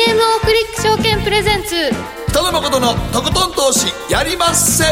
[0.00, 1.74] GMO クリック証券プレゼンツ。
[2.30, 4.84] 北野誠のとことん投資やりまっせ。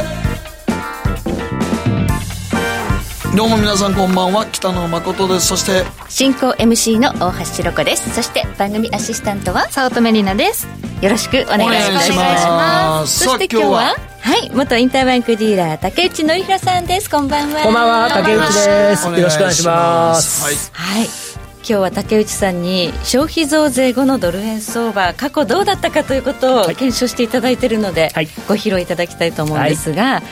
[3.35, 4.45] どうも皆さんこんばんは。
[4.53, 5.47] 北野誠です。
[5.47, 8.15] そして進行 MC の大橋ひろ子です。
[8.15, 10.69] そして番組アシスタントは早乙女里奈です。
[11.01, 12.13] よろしくお願いします。
[12.13, 13.25] お願いします。
[13.25, 14.37] そして今日はは？
[14.45, 17.09] い元インターバンクディーラー竹内典弘さんです。
[17.09, 17.63] こんばんは。
[17.63, 19.07] こんばんは竹内です。
[19.09, 20.71] よろしくお願いします。
[20.75, 20.99] はい。
[20.99, 21.28] はい
[21.69, 28.27] 今日は竹内さんに消費増税後のドル円相場過去どうだったかということを検証していただいているので、はい。
[28.49, 30.23] ご披露いただきたいと思うんですが、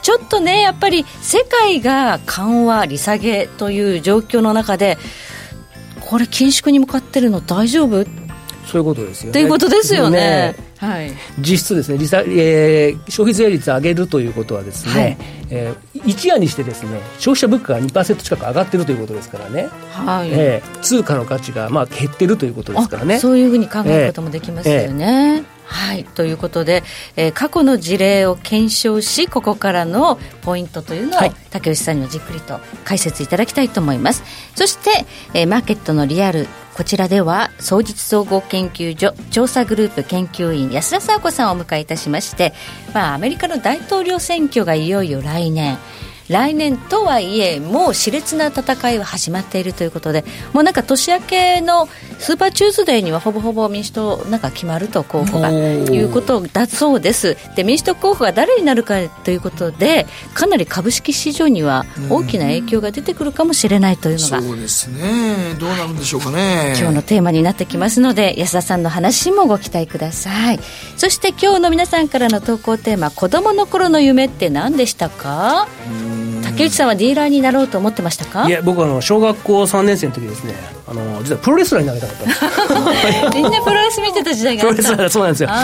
[0.00, 4.96] ちょっとねやっぱり世界が緩和利下げという状況の中で
[6.00, 8.06] これ緊縮に向かってるの大丈夫
[8.66, 9.32] そういうことですよね。
[9.32, 10.54] ということですよね。
[10.78, 15.16] はい、実質ですね利下、えー消費税率上げるということはですね、はい。
[15.50, 20.30] えー一夜にしてですね消費者物価が2%近く上がってるということですからね、はい。
[20.32, 23.14] えー通貨の価値がまあ減ってるということですからね。
[23.14, 25.44] あそういうふうに考えることもできますよね。
[25.66, 26.82] はい、ということで、
[27.16, 31.32] えー過去の事例を検証しここからのポイントというのを、はい。
[31.50, 34.22] 竹内さんにはじっくりと解説いただきたいと思います。
[34.54, 42.52] そして、えーマーケットのリアルこちらでは総実総合研究所調査グループ研究員安田佐和子さんをお迎えいたしまして、
[42.92, 45.78] まあ、アメリカの大統領選挙がいよいよ来年
[46.28, 55.54] 来年とはいえもう熾烈な戦いは始まっているということでもうなんか年明けのスーパーチューズデーにはほぼほぼ民主党なんか決まると候補がい
[56.00, 57.36] うことだそうです。
[57.54, 65.54] で民主党候補が誰になるかということでかなり株式市場には大きな影響が出てくるかもしれないというのがそうですね。
[65.60, 66.74] どうなるんでしょうかね。
[66.78, 70.60] 今日のテーマになってきますので安田さんの話もご期待ください。
[70.96, 75.68] そして今日の皆さんからの投稿テーマ子供の頃の夢って何でしたか？
[76.56, 78.48] 竹内さんはディーラーになろうと思ってましたか？
[78.48, 80.54] いや僕はあの小学校3年生の時ですね。
[80.88, 83.36] あの実はプロレスラーになりたかったんです。
[83.36, 85.48] みんなプロレス見てた時代がプロレスあったラーそうなんですよ。
[85.50, 85.58] もう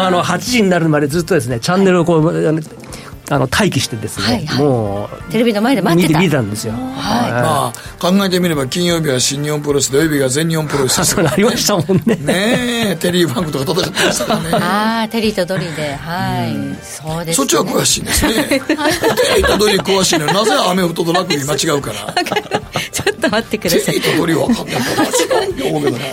[0.00, 2.52] あの8時になるまでずっとですねチャンネルをこう
[3.30, 4.64] あの待機してですね、はいはい。
[4.64, 6.18] もうテレビの前で待ってた。
[6.18, 6.72] 見てたんですよ。
[6.72, 7.30] はい。
[7.30, 12.16] まあ考えてみれば金曜日は新日本プロレス土曜日が全日本プロレスですそうなりましたもんね。
[12.16, 14.50] ねえテリー・ファンクとか戦ってましたからね。
[14.60, 15.94] ああテリーとドリーで。
[15.94, 18.34] はい、そうです、ね、そっちは詳しいんですね。
[18.48, 22.12] テリーとドリー詳しいのになぜアメフトとラグビー間違うから。
[22.90, 23.82] ちょっと待ってください。
[23.84, 26.04] テリーとドリーは分かんないから間違うと思うけど な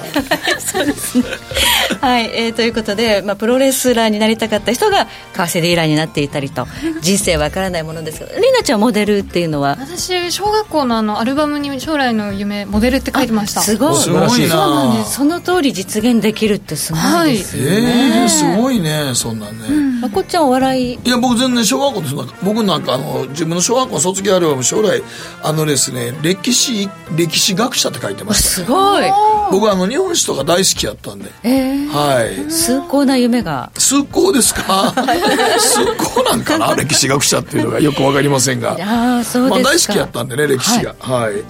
[2.01, 6.68] はい、えーということで、まあ、プロレスラーになりたかった人が為替ディーラーになっていたりと。
[7.01, 9.78] 人生わからないものですけどりなちゃんモデルっていうのは？
[9.79, 13.62] 私小学校のあのアルバムに将来の夢モデルって書いてました。
[13.62, 13.95] すごい。
[13.95, 15.13] すごいそうなんなです。
[15.16, 19.57] その通り実現できるってすごいですよえね、えすごいねそんなん。
[19.59, 19.66] ね、
[20.01, 21.00] まこっちゃんお笑い？
[21.03, 25.01] いや僕全然小学校です僕なんかあの自分の小学校卒業アルバム将来
[25.44, 28.50] あのですね歴史歴史学者って書いてました。
[28.50, 29.06] すごい。
[29.51, 31.31] 僕はあの日本史とか大好きやったんで。
[31.44, 32.51] えー、はい。
[32.51, 33.72] 崇高な夢が。
[33.78, 34.91] 崇高ですか？
[35.57, 36.75] 崇高なんかな？
[36.75, 38.72] 歴史学者っていうのがよくわかりませんが。
[38.79, 40.95] ああそうですか、まあ大好きやったんでね歴史が。
[41.00, 41.44] はい、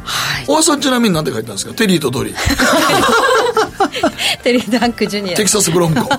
[0.48, 1.74] 大橋さんちなみに何て書いてたんですか？
[1.74, 2.36] テリーとドリー。
[4.44, 5.36] テリー・ダンク・ジュニア。
[5.36, 6.02] テキサスブロンコ。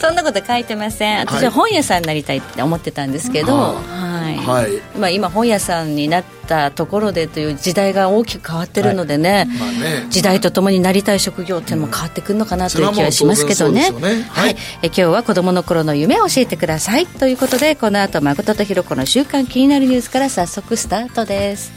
[0.00, 1.18] そんなこと書いてません。
[1.20, 3.74] 私は本屋さんになりたいって思ってたんですけど、は
[4.24, 4.36] はい。
[4.36, 4.98] はい。
[4.98, 10.06] まあ、今本屋さんになったところでという時代が大きく変わってるのでね,、まあね。
[10.10, 14.28] 時代とともになりたい職業っていうのも変わってくるのかなという気はしますけどね,、う当然そうですよね。
[14.30, 14.52] ははい。
[14.52, 21.72] いえ今日は子どもの頃の夢を教えてくださいということでこの後誠とひろ子の週刊気になるニュースから早速スタートです。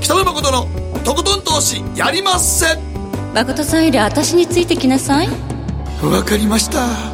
[0.00, 0.68] 北野誠の
[1.02, 2.78] とことん投資やりまっせ。
[3.34, 5.28] 誠さんより私についてきなさい。
[6.02, 7.13] わかりました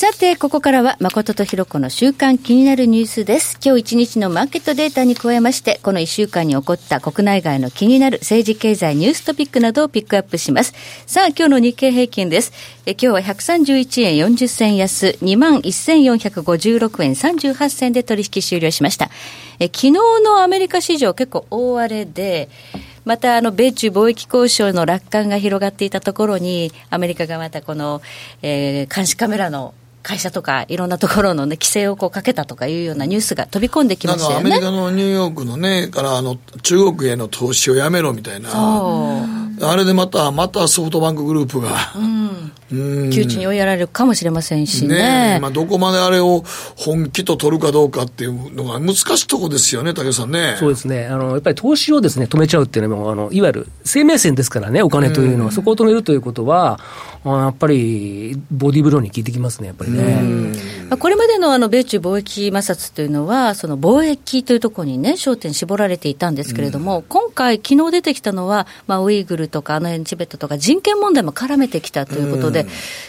[0.00, 3.58] さて、ここからは誠とひろ子の週間気になるニュースです。
[3.62, 10.72] 今日一日のマーケットデータに加えまして、この一週間に起こった国内外の気になる政治経済ニューストピックなどをピックアップします。
[11.06, 12.50] さあ、今日の日経平均です。
[12.86, 19.10] え今日は131円40銭安、21,456円38銭で取引終了しました。
[19.58, 19.92] え昨日
[20.24, 22.48] のアメリカ市場結構大荒れで、
[23.04, 28.00] またあの米中貿易交渉の楽観が広がっていたところに、アメリカがまたこの、
[28.40, 34.56] えー監視カメラの会社とかいろんなところの、ね、規制をこうかけたとかいうようなニュースが飛び込んできなましたよね。
[34.56, 41.92] んかアメリカのニューヨークのねからあの中国への投資をやめろみたいなそうあれでまた、またソフトバンクグループが、
[42.70, 45.34] 窮地に追いやられるかもしれませんしね。
[45.34, 46.44] ねまあ、どこまであれを
[46.76, 50.56] 本気と取るかどうかっていうのが難しいとこですよね、武さんね。
[50.58, 51.06] そうですね。
[51.06, 55.52] あの、やっぱり投資をですね、止めちゃうっていうのも、あの、いわゆる生命線ですからね、お金というのは。
[55.52, 60.22] そこを止めるということは、あやっぱり、ボディーブローに効いてきますね、やっぱりね。
[60.88, 72.66] まあ、これまでのあの米中貿易摩擦というのは、その貿易というところにね、焦点絞られていたんですけれども、今回、昨日出てきたのは、まあ、ウイグルとか、あの辺チベットとか、人権問題も絡めてきたということで、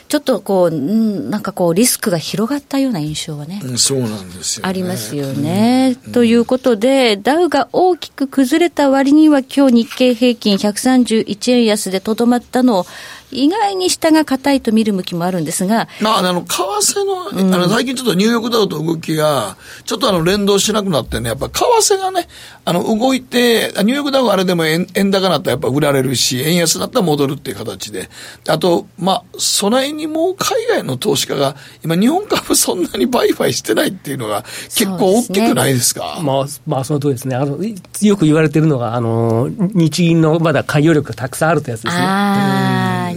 [0.10, 3.62] ちょっとこう、うんなんかこう、リスクが広がったような印象はね。
[3.64, 4.70] うんそうなんですよ、ね。
[4.70, 5.96] ありますよね。
[6.12, 12.86] ということで、ダウが大きく崩れた割には、今日日経平均131円安でとどまったのを、
[13.32, 22.28] 意外に下が硬いと見る向きもあるんですが、まあ、あの、為替の、あの、最近ちょっとニューヨークダウと動きが、ちょっとあの、連動しなくなってね、やっぱ為替がね、
[22.66, 28.10] あの、動いて、ニューヨークダウはあれでも円円高になったらやっぱ売られるし、円安だったら戻るっていう形で。
[28.48, 36.20] あと、まあ、備えにもう海外の投資家が、今日本株そんなに売買してないっていうのが結構大きくないですか？
[36.22, 37.36] まあ、まあ、その通りですね。
[37.36, 42.02] あの、いよく言われてるのが、あの、日銀のまだ海洋力がたくさんあるってやつですね。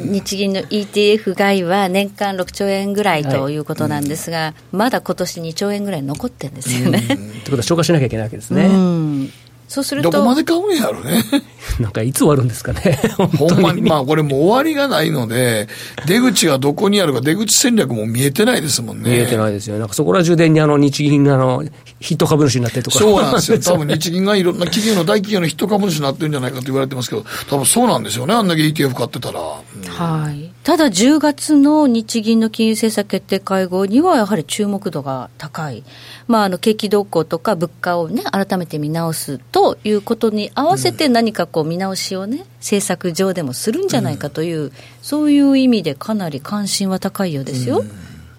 [0.05, 7.01] 日銀の ETF 買いは年間6兆円ぐらいということなんですが、まだ今年2兆円ぐらい残ってるんですよね。
[7.01, 8.67] ということは消化しなきゃいけないわけですね。
[8.67, 9.31] うん
[9.69, 11.25] そうすると、どこまで買うんやろね。
[11.81, 13.00] なんかいつ終わるんですかね。
[13.38, 15.69] ほんまに、まあこれもう終わりがないので、
[16.06, 19.11] 出口がどこにあるか、出口戦略も見えてないですもんね。
[19.11, 19.78] 見えてないですよ。
[19.78, 21.64] なんかそこら中でにあの日銀があの
[22.00, 22.99] ヒット株主になってるとか。
[22.99, 23.58] そうなんですよ。
[23.64, 28.34] 多分日銀がいろんな企業の大企業のヒット株主になってるんじゃないかと言われてますけど、多分そうなんですよね。
[28.34, 29.40] あんだけ ETF 買ってたら。
[29.40, 35.84] うんはい、ただ10月の日銀の金融政策決定会合には、やはり注目度が高い、
[36.26, 44.72] まあ、あの景気動向とか物価を、ね、改めて見直すということに合わせて、何かこう見直しをね、政策上でもするんじゃないかという、
[45.02, 47.84] そういう意味でかなり関心は高いようですよ。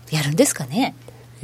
[0.10, 0.96] やるんですかね。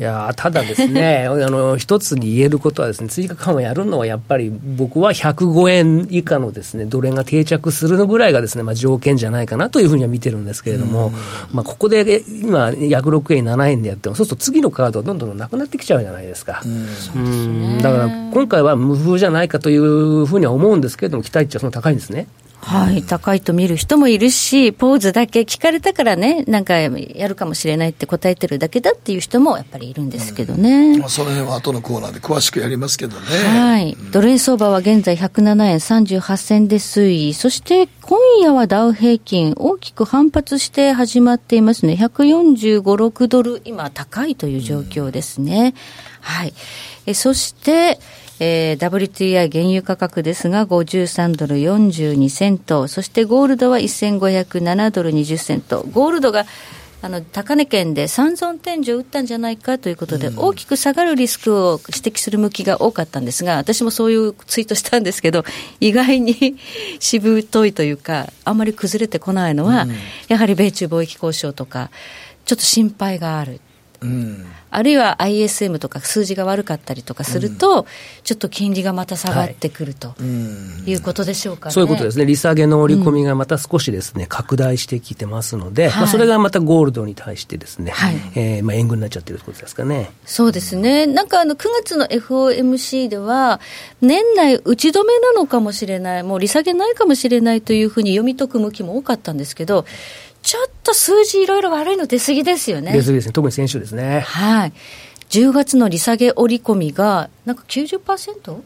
[0.02, 11.14] いやーただですね、 あの一つに言えることはですね、追加緩和やるのはやっぱり僕は105円以下のですね、ドル円が定着するのぐらいがですね、まあ条件じゃないかなというふうには見てるんですけれども、
[11.52, 16.64] まあここで今約6円7円でやっても、そうすると次のカードはどんどんなくなってきちゃうじゃないですか。
[16.66, 22.26] うんだから今回は無風じゃないかというふうには思うんですけれども、期待値はその高いんですね。
[22.62, 26.90] はい、高いと見る人もいるし、ポーズだけ聞かれたからね、なんかや
[27.28, 30.98] るかもしれないって答えてるだけだっていう人もやっぱりいるんですけどね。
[31.00, 33.26] まあその辺は後のコーナーで詳しくやりますけどね。
[33.26, 33.98] はい。
[34.12, 37.34] ドル円相場は現在107円38銭で推移。
[37.34, 41.94] そして今夜はダウ平均大きく反発して始まっていますね。
[42.00, 45.74] 145、6ドル、今高いという状況ですね。
[46.22, 46.54] はい。
[47.08, 48.00] えそして、
[48.44, 52.88] えー WTI 原油価格ですが、53ドル42セント。
[52.88, 55.86] そしてゴールドは1507ドル20セント。
[55.92, 56.48] ゴールドが
[57.04, 65.46] あの高値圏で三尊天井を打ったんじゃないかということで、大きく下がるリスクを指摘する向きが多かったんですが、私もそういうツイートしたんですけど、
[65.80, 66.58] 意外に
[67.00, 69.86] しぶといというか、あんまり崩れてこないのは、
[70.30, 71.92] やはり米中貿易交渉とか、
[72.46, 73.62] ちょっと心配がある。
[74.02, 74.46] うん。
[74.72, 77.86] あるいは ISM とか数字が悪かったりとかすると、
[78.24, 80.84] ちょっと金利がまた下がってくるとうん。
[80.86, 81.74] いうことでしょうかね。
[81.74, 90.12] そういうことですね、利下げの織り込みがまた少しですね、拡大してきてますので、まあ、それがまたゴールドに対してですね、はいえーまあ、円軍になっちゃってるってことですかね。
[90.26, 91.06] そうですね。
[91.06, 93.60] なんかあの9月の FOMC では、
[94.02, 99.86] 年内打ち止めなのかもしれない、もう利下げないかもしれないというふうに読み解く向きも多かったんですけど、
[100.42, 102.92] ちょっと数字いろいろ悪いの出過ぎですよね。
[102.94, 104.22] ですですね、特に先週ですね。
[104.22, 104.74] はい。
[105.30, 108.00] 10月の利下げ織り込みが、なんか90%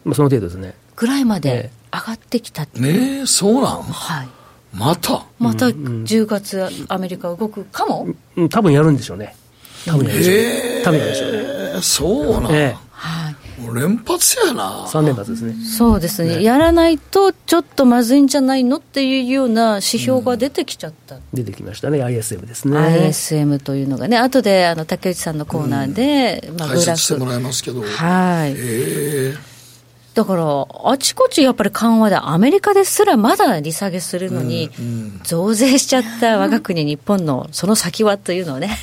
[0.03, 0.74] まあ、その程度ですね。
[0.96, 3.82] ぐらいまえで上がってきたってねえ、そうなん？
[3.84, 4.27] はい。
[4.74, 5.25] また？
[5.38, 9.36] また10月、アメリカ動くかも、うん、多分やるんでしょうね。
[9.86, 10.44] 多分やるでしょうね。
[10.79, 11.38] え多分やるでしょうね。
[11.38, 12.51] えー、そうなん？
[12.53, 12.74] えはい。
[12.74, 12.85] もう
[13.74, 14.90] 連発やなえ、。
[14.90, 15.54] 3連発ですね。
[15.66, 22.78] そうですねやらないとちょっとまずいんじゃないのっていうような指標が出てきちゃった、出てきましたね、ISM ですね。
[22.78, 26.82] ISM というのがね、後であの竹内さんのコーナーで、まあ、解。
[26.82, 27.82] 説してもらいますけど。
[27.82, 29.55] はいええ
[30.16, 34.70] だから、あちこちやっぱり緩和で、アメリカですらまだ利下げするのに、
[35.24, 38.78] 増税しちゃった我が国日本のその先はというのをね、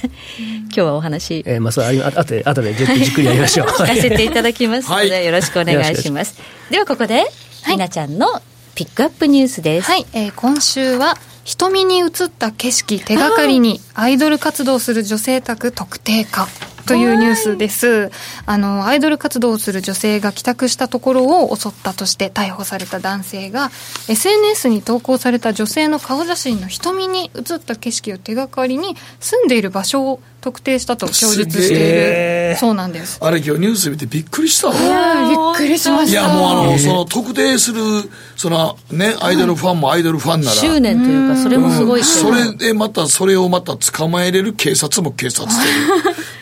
[0.66, 3.66] 今日はお話、えーまあ、それありああとで、あとでじっくりじっくりやりましょう。
[3.72, 5.24] 聞かせていただきますので、はい。
[5.24, 6.34] よろしくお願いします。
[6.70, 7.24] ではここで、
[7.64, 8.42] ひなちゃんの
[8.74, 9.90] ピックアップニュースです。
[9.90, 16.46] はい、えー今週は瞳に映った景色手がかりにアイドル活動する女性宅特定か
[16.86, 18.10] というニュースです。
[18.46, 23.70] あの、アイドル活動をする女性が帰宅したところを襲ったとして逮捕された男性が、
[24.08, 32.56] SNS に投稿された女性の顔写真の瞳に映った景色を手がかりに、住んでいる場所を特定したと供述しているえ。
[32.58, 33.18] そうなんです。
[33.22, 34.74] あれ今日ニュース見てびっくりしたわ。
[35.54, 36.22] びっくりしまいした。
[36.22, 37.80] やもうあの、その特定する、
[38.36, 40.52] そのね、アイドルファンもアイドルファンなら。
[40.52, 42.12] 執念というか、それもすごいけど。
[42.12, 45.52] それでまた、それをまた捕まえれる警察も警察で。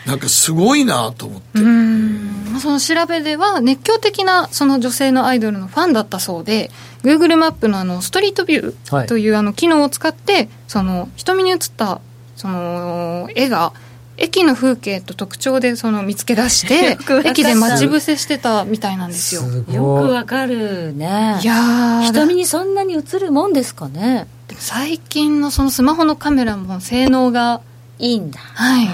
[0.11, 1.59] なんかすごいなと思って。
[1.59, 6.69] まあその調べでは熱狂的なその女性のアイドルのファンだったそうで
[7.03, 12.01] Google マップのあのストリートビュはいーというあの機能を使ってその瞳に映った
[12.35, 13.71] その絵が
[14.17, 19.41] 駅の風景と特徴でその見つけ出して 駅で待ち伏せしてたみたいなんですよ。
[19.41, 21.39] すごいよくわかるね。
[21.41, 24.27] いやー瞳にそんなに映るもんですかね。
[24.49, 27.61] でも最近のそのスマホのカメラも性能が
[27.97, 28.41] いいんだ。
[28.41, 28.87] はい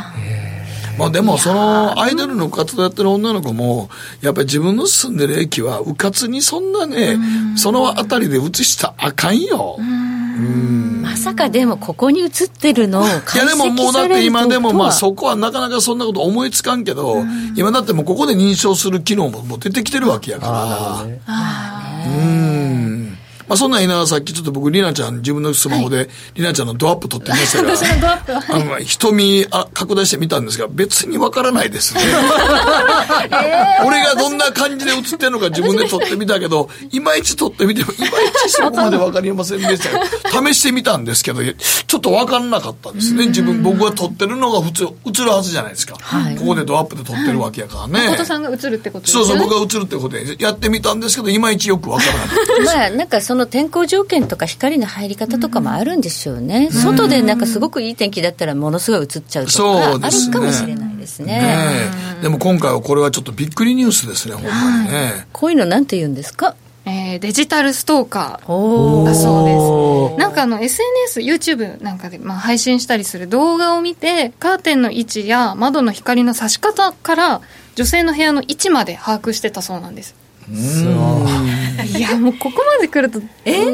[0.97, 3.89] まあでもそのアイドルの活動やってる女の子も、
[4.21, 7.17] やっぱり自分の住んでる駅は、うかつにそんなね、
[7.55, 9.77] そのあたりで映したらあかんよ。
[11.01, 17.23] まさかでもここに映ってるのをいや解でももうだっ析されるて今でもまあそそこはなかなかそんなこと思いつかんけど、
[17.55, 22.05] 今だってもうここで認証する機能ももう出てきてるわけやから。
[22.05, 22.96] うん。
[23.47, 32.01] まあそんなん言いながらさっきちょっと僕、りなちゃん自分のスマホで、りなちゃんのドアップ撮ってみましたが、私のドアップはあの、瞳あ拡大してみたんですが、別にわからないですね。
[33.85, 38.09] 俺がどんな感じで映ってるのか自分で撮ってみたけど、いまいち撮ってみても、いまい
[38.45, 40.03] ちそこまでわかりませんでしたよ。
[40.51, 43.27] 試してみたんですけど、ちょっとわかんなかったですね。
[43.27, 45.95] 自分、僕が撮ってるのが普通、映るはずじゃないですか。
[46.39, 48.05] ここでドアップで撮ってるわけやからね。
[48.07, 52.77] 誠さんが映るってことですそうそう、僕が映るってことで、やってみたんですけど、いまいちよくわからなかった。
[52.77, 56.69] まあなんかその天候条件とか光の入り方とかもあるんでしょうね。
[56.71, 61.25] 外でなんかすごくいい天気だったらものすごい映っちゃうとそかあるかもしれないですね。
[61.39, 61.57] ね
[62.19, 62.23] え。
[62.23, 65.27] でも今回はこれはちょっとびっくりニュースですね、ほんまにね。
[65.31, 66.55] こういうのなんて言うんですか？
[66.85, 70.19] えーデジタルストーカーおだそうおです。
[70.21, 77.41] なんかあの SNS、YouTube なんかでまあ配信したりする動画を見て、カーテンの位置や窓の光の差し方から、
[77.75, 80.15] 女性の部屋の位置まで把握してたそうなんです。
[80.49, 82.01] い。
[82.01, 83.65] や、もうここまで来ると、え？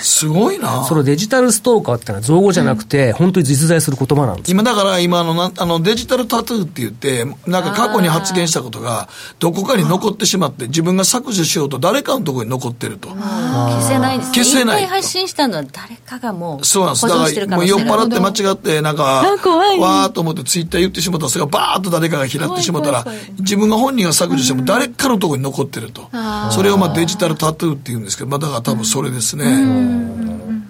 [0.00, 0.84] すごいな。
[0.84, 4.50] そのデジタルストーカーってのは造語じゃなくて、本当に実在する言葉なんです。
[4.50, 9.08] 今だから今あのなんあのデジタルタトゥーって言って、なんか過去に発言したことが
[9.38, 13.10] どこかに残ってしまって自分が削除しようと誰かのところに残ってると。
[13.10, 14.34] 消せないんですね。
[14.34, 17.08] 消せない一回発信したのは誰かがもうそうなんです。
[17.08, 17.56] だ保存してるから。
[17.58, 26.07] もう酔っ払って間違ってなんか、あ怖いわーっと思ってツイッター言ってしまったらそれがバーッと誰かが拾ってしまったら怖い怖い怖、自分が本人が削除しても誰かのところに残ってると。
[26.52, 29.44] それをまあデジタルタトゥーって言うんですけど、まあだから多分それですね。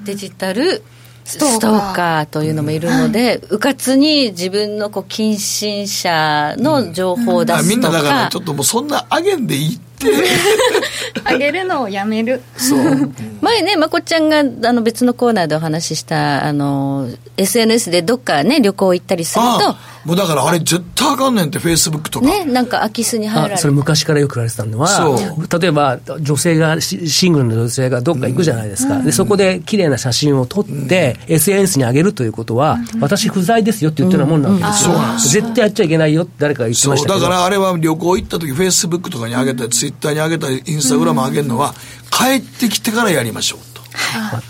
[0.04, 0.83] デジタル
[1.25, 7.68] ストーカーというのもいるので、うかつに自分のこう近親者の情報を出あみん。
[7.68, 11.23] すとか、なだからちょっともうそんなあげんでいいって。
[11.25, 12.43] あげるのをやめる。
[12.57, 13.12] そう。
[13.40, 22.33] 前ね、まこっちゃんがあの別のコーナーでお話しした、あの、SNS でどっかね、旅行行ったりするああもうだからあれ絶対あかんねんって、フェイスブックとと、か。
[22.33, 29.00] ね、なんか空き巣に入られあそれ昔からよく言われてたのはそう、例えば女性が、シシングルの女性がどっか行くじゃないですか。
[29.00, 34.95] で、そこで綺麗な写真を撮って、SNS に上げるということは、私不在ですよって言ってるようなもんなわけですよ。
[34.95, 37.21] そうなんです絶対やっちゃいけないよって誰かが言ってそう、ましたけど。
[37.21, 41.75] だからあれは旅行行った時、フェイスブックとかに上げたり、ツイッターに上げたり、インスタグラム上げるのは、
[42.11, 43.68] 帰ってきてからやりましょうと。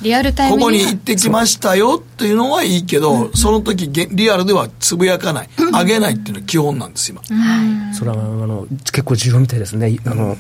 [0.03, 7.23] リアルタイムここに行ってきましたよっていうのはいいけど、その時げリアルではつぶやかない、上げないっていうのが基本なんです、今。
[7.95, 9.99] それはあの結構重要みたいですね。
[10.07, 10.37] あの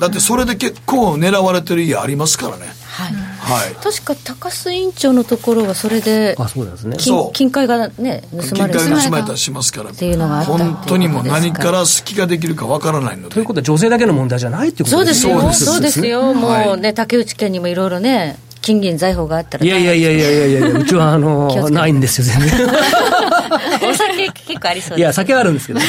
[0.00, 2.66] だってそれで結構狙われてる家ありますからね。
[2.92, 3.14] はい。
[3.14, 3.74] はい。
[3.82, 6.96] 確か高須委員長のところはそれであ、そうですね。
[6.98, 9.90] 金金塊がね盗金まれて塊盗まれたりしますから。
[9.90, 13.44] っていうのがあった本当にもう何から隙ができるかわからないのでという。
[13.46, 22.68] ことは女性だけの問題じゃないっていうことそうですよそうですそうですよもはいうね竹内家にもいろいろね金銀財宝があったらいやいやいやいやいやいやうちはあの、気をつけてないんですよ、全然。
[23.90, 25.80] お酒結構ありそうですいや、酒はあるんですけど。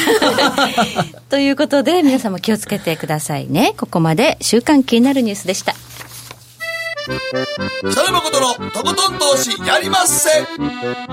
[1.30, 5.74] ということで皆さんも気をつけてくださいねここまで週刊気になるニュースでした
[7.06, 10.30] 北野誠のとことん投資やりまっせ。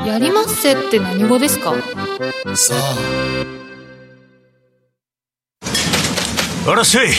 [0.07, 1.73] やりまっせって何語ですか？
[2.55, 2.75] さ
[6.65, 6.73] あ。
[6.73, 7.09] らっしゃい。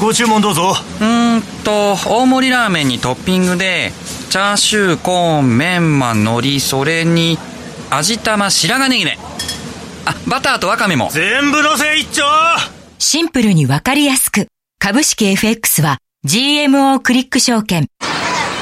[0.00, 0.76] ご注文どうぞ。
[1.00, 3.90] うーんと大盛りラーメンにトッピングで
[4.30, 7.36] チャーシューコーンメンマ海苔それに
[7.90, 9.18] 味玉白髪ネギね。
[10.04, 11.08] あバターとワカメも。
[11.10, 12.22] 全部のせ一丁。
[13.00, 14.46] シンプルにわかりやすく。
[14.78, 17.88] 株式 FX は GMO クリック証券。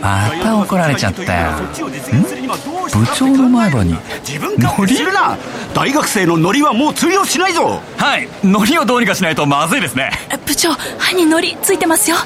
[0.00, 1.52] また怒られちゃったよ。
[2.92, 3.94] 部長の前歯に
[4.26, 5.36] 自分勝手にするな。
[5.74, 7.80] 大学生のノリはもう通用しないぞ。
[7.96, 8.28] はい。
[8.42, 10.10] ノリをどうにかしないとまずいですね。
[10.46, 12.16] 部長歯にノリついてますよ。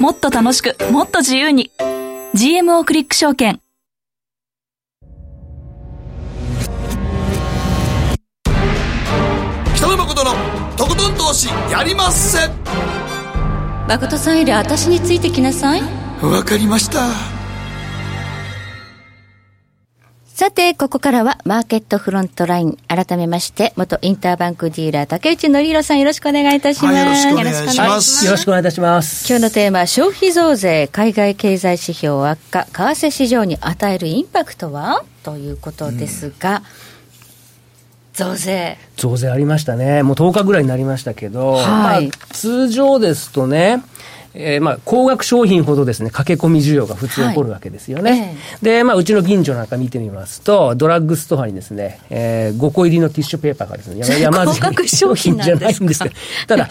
[0.00, 1.70] もっと楽しくもっと自由に。
[2.34, 3.60] GMO クリック証券。
[9.76, 10.30] 北野誠の
[10.76, 12.48] とことん投資やりまっせ。
[13.86, 16.01] 誠さんより私についてきなさい。
[16.22, 17.08] わかりました
[20.24, 22.76] さて、ここからはマーケットフロントライン。
[22.88, 26.94] 改めまして、元インターバンクディーラー、竹内則弘さんよろしくお願いいたします。
[26.94, 29.28] はいよろしくお願いしますよろしくお願いいたします。
[29.28, 35.04] 今日のテーマは消費増税、海外経済指標悪化、為替市場に与えるインパクトは？
[35.22, 36.62] ということですが、
[38.14, 38.78] 増税。
[38.96, 40.02] 増税ありましたね。
[40.02, 43.82] もう10日ぐらいになりましたけど、はいまあ、通常ですとね、
[44.34, 48.36] えーまあ、高額商品ほどですね、駆け込み需要が普通起こるわけですよね。
[48.62, 56.14] で、まあ、うちの近所なんか見てみますと、ドラッグストアにですね、えー5個入りのティッシュペーパーがですね、山山積み高額商品じゃないんですけど、
[56.48, 56.68] ただ、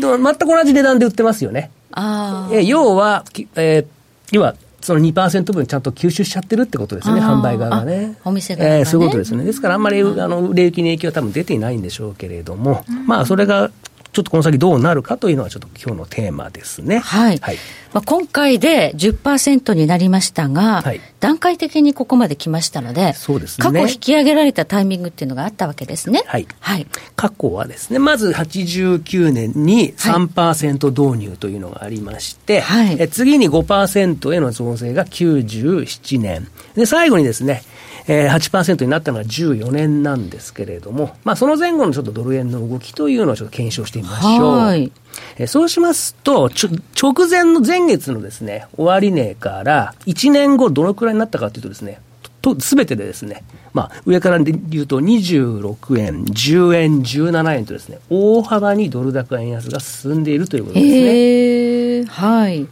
[0.00, 1.70] ど全く同じ値段で売ってますよね。
[1.92, 8.16] あえー要は、きえー要は、その2%分ちゃんと吸収しちゃってるってことですね、販売側がね。
[8.24, 9.44] あお店側がねえーそういうことですね。
[9.44, 13.70] ですから、あんまり、あの、売れ行きに影響は多分出ていないんでしょうけれども、まあ、それが、
[14.14, 17.00] ちょっとこの先どうなるかというのは、ちょっと今日のテーマですね。
[17.00, 17.38] はい。
[17.38, 17.56] はい。
[17.92, 26.22] まあ、今回で10%になりましたが、はい段階的にここまで来ましたので、そうですね過去引き上げられたタイミングっていうのがあったわけですね。
[26.26, 26.86] はいはい。
[27.16, 36.46] 過去はですね、まず89年に3%導入というのがありまして、はいえ次に5%への増税が97年。
[36.74, 37.62] で、最後にですね、
[38.06, 44.56] えー、8%になったのが14年なんですけれども、まあ、その前後のちょっとドル円の動きというのをちょっと検証してみましょう。
[44.56, 44.92] はい
[45.38, 46.70] えーそうしますと、ちょ
[47.00, 52.00] 直前の前月のですね、終値から1年後どのくらいになったかというとですね、
[52.44, 60.92] と、すべてでですね、まあ、上からで言うと26円、10円、17円とですね、大幅にドル高円安が進んでいるということですね。
[60.92, 62.68] へえはい。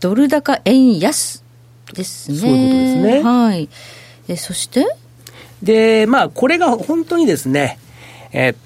[0.00, 1.44] ドル高円安
[1.92, 2.38] ですね。
[2.38, 3.68] そういうことですねはい。
[4.28, 4.86] え、そして？
[5.62, 7.78] で、まあ、これが本当にですね、
[8.32, 8.56] えー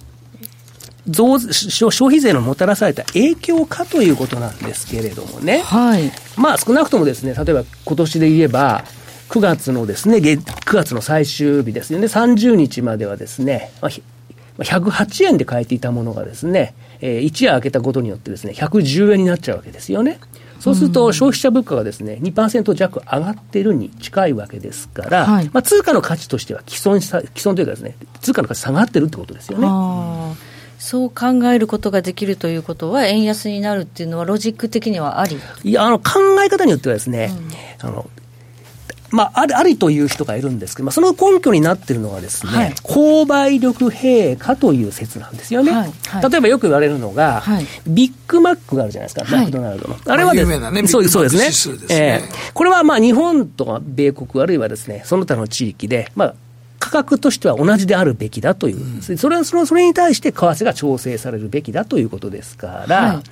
[1.09, 5.59] 増消消費税のもたらされた影響かということなんですけれどもね。
[5.61, 6.11] はい。
[6.37, 8.85] まあ少なくともですね、例えば今年で言えば、
[9.29, 14.03] 9月のですね、月9月の最終日ですよね、30日まではですね、まあひ
[14.59, 20.19] まあ108円で買えていたものがですね、えー一夜明けたことによってですね、110円になっちゃうわけですよね。
[20.67, 29.69] そうすると消費者物価がですね、2%弱上がっているに近いわけですから、はいまあ通貨の価値としては既存さ、既存というかですね、通貨の価値下がってるってことですよね。
[30.79, 35.39] そう考えることができるということは、円安になるっていうのは、ロジック的にはあり？
[35.65, 37.33] いや、あの、考え方によってはですね、
[37.81, 38.11] あの、
[39.17, 42.73] まあ、ある、ありという人がいるんですけど、まあ、その根拠になっているのはですね、はい。
[42.83, 45.73] 購買力陛下という説なんですよね。
[45.73, 45.93] はい。
[46.07, 46.31] はい。
[46.31, 47.67] 例えばよく言われるのが、はい。
[47.87, 49.41] ビッグマックがあるじゃないですか、はい。
[49.41, 49.97] マクドナルドの。
[50.07, 51.51] あれはです有名なねそうですね。
[51.51, 51.79] すね。
[51.89, 52.29] ええ。
[52.53, 56.35] これはまあ日本とか米国、あるいはですね、その他の地域で、まあ、
[56.87, 63.23] 価格としては同じであるべきだという、それはそれに対して為替が調整されるべきだということですから、はい。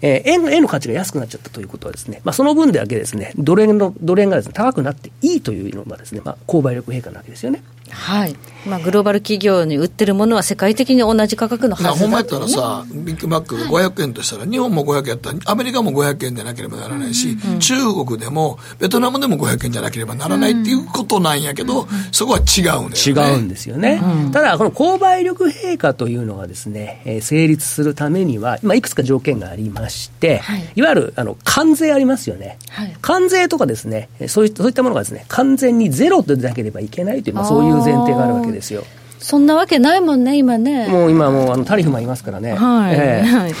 [0.00, 7.62] えー円円の価値が安くなっちゃったということはですね、まあ、その分だけですね、ドル円の、ドル円がですね、高くなっていいというのがですね、まあ、購買力陛下なわけですよね。
[7.90, 8.36] はい。
[8.66, 17.74] まあ、グローバル企業に売ってるものは世界的に同じ価格のはずだなほんまやっとたらさ、ビッグマックが500円としたら、日本も500円やったら、アメリカも500円でなければならないし、中
[18.06, 22.96] 国でも、ベトナムでも500円じゃなければならないっていうことなんやけど、そこは違うんだよね。
[22.96, 24.00] 違うんですよね。
[24.32, 32.58] ただ、この購買力陛下というのがですね、えー成立するためには、まあ、いくつか条件がありまして、はいい、わゆる、あの、関税ありますよね。
[32.70, 38.84] はい関税とかですね、えーそういそういったものがですね、完全にゼロでなければいけないという、まあ、そういう前提があるわけですよ。
[39.18, 40.86] そんなわけないもんね、今ね。
[40.88, 42.54] もう今もうあのタリフもありますからね。
[42.54, 43.52] はいええはい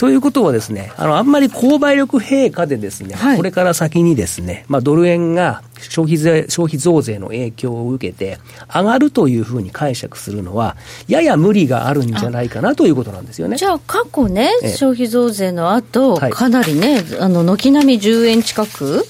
[0.00, 8.38] ということはですね、あの、あんまり購買力陛下でですね、はいこれから先にですね、まあ、ドル円が消費税、消費増税の影響を受けて、
[8.74, 13.58] 上がるというふうに解釈するのは、やや無理があるんじゃないかなということなんですよね。
[13.58, 19.06] じゃあ、過去ね、ええ消費増税の後、はいかなりね、あの、軒並み10円近く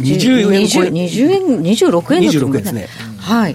[0.00, 2.88] ？20円超え 20, 20円、26円だと思う26円ですね。
[3.18, 3.54] はい。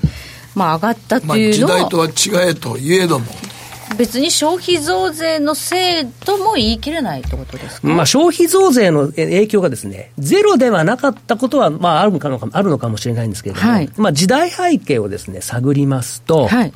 [0.58, 3.26] まあ、上がったってまあ、いうのは、時代とは違えといえども、
[3.98, 16.74] 別に消費増税のせいとも言い切れないってことですか、まあ、消費増税の影響がですね、ゼロではなかったことは、まあ、あるのかあるのかもしれないんですけれども、はい、まあ、時代背景をですね、探りますと、はい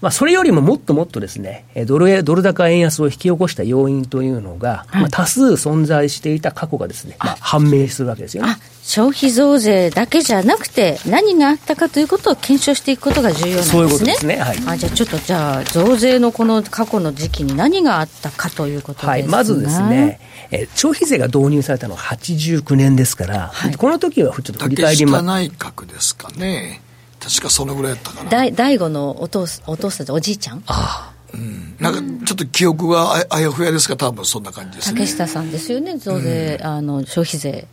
[0.00, 8.56] まあ、それよりももっともっとですね、ドルドル高円安を引き起こした要因というのが、はい、まあ、多数存在していた過去がですね、まあ、判明するわけですよね。
[8.82, 13.72] 消費増税だけじゃなくて、何があったかということを検証していくことが重要なんですね。
[13.72, 14.36] そういうことですね。
[14.36, 19.10] はい、あじゃあちょっと、じゃあ、増税のこの過去の時期に何があったかということですね。
[19.10, 20.20] はい、まずですね、
[20.52, 25.24] え消費税が導入されたのは89年ですから、はい、この時はちょっと振り返ります。
[25.24, 26.80] 内閣ですかね。
[27.28, 28.30] 確かそのぐらいやったかな。
[28.30, 30.62] 大大悟のお父お父さんおじいちゃん？
[30.66, 31.16] ああ。
[31.34, 35.00] うん、なんかちょっと記憶がああやふやですが多分そんな感じですね。
[35.00, 37.66] 竹下さんですよね増税、うん、あの消費税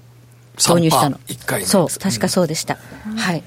[0.58, 1.18] 導入したの。
[1.28, 3.44] 1回そう確かそうでした、うん、はい。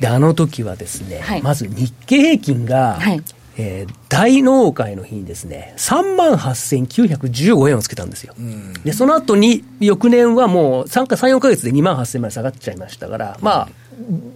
[0.00, 3.22] であの時はですね、はい、まず日経平均が、はい。
[3.60, 8.32] えー、大納会の日にですね、3万8915円をつけたんですよ。
[8.38, 13.68] うん、で、その後に、翌年はもう3か3、4か月で2万8000まで下がっちゃいましたから、まあ、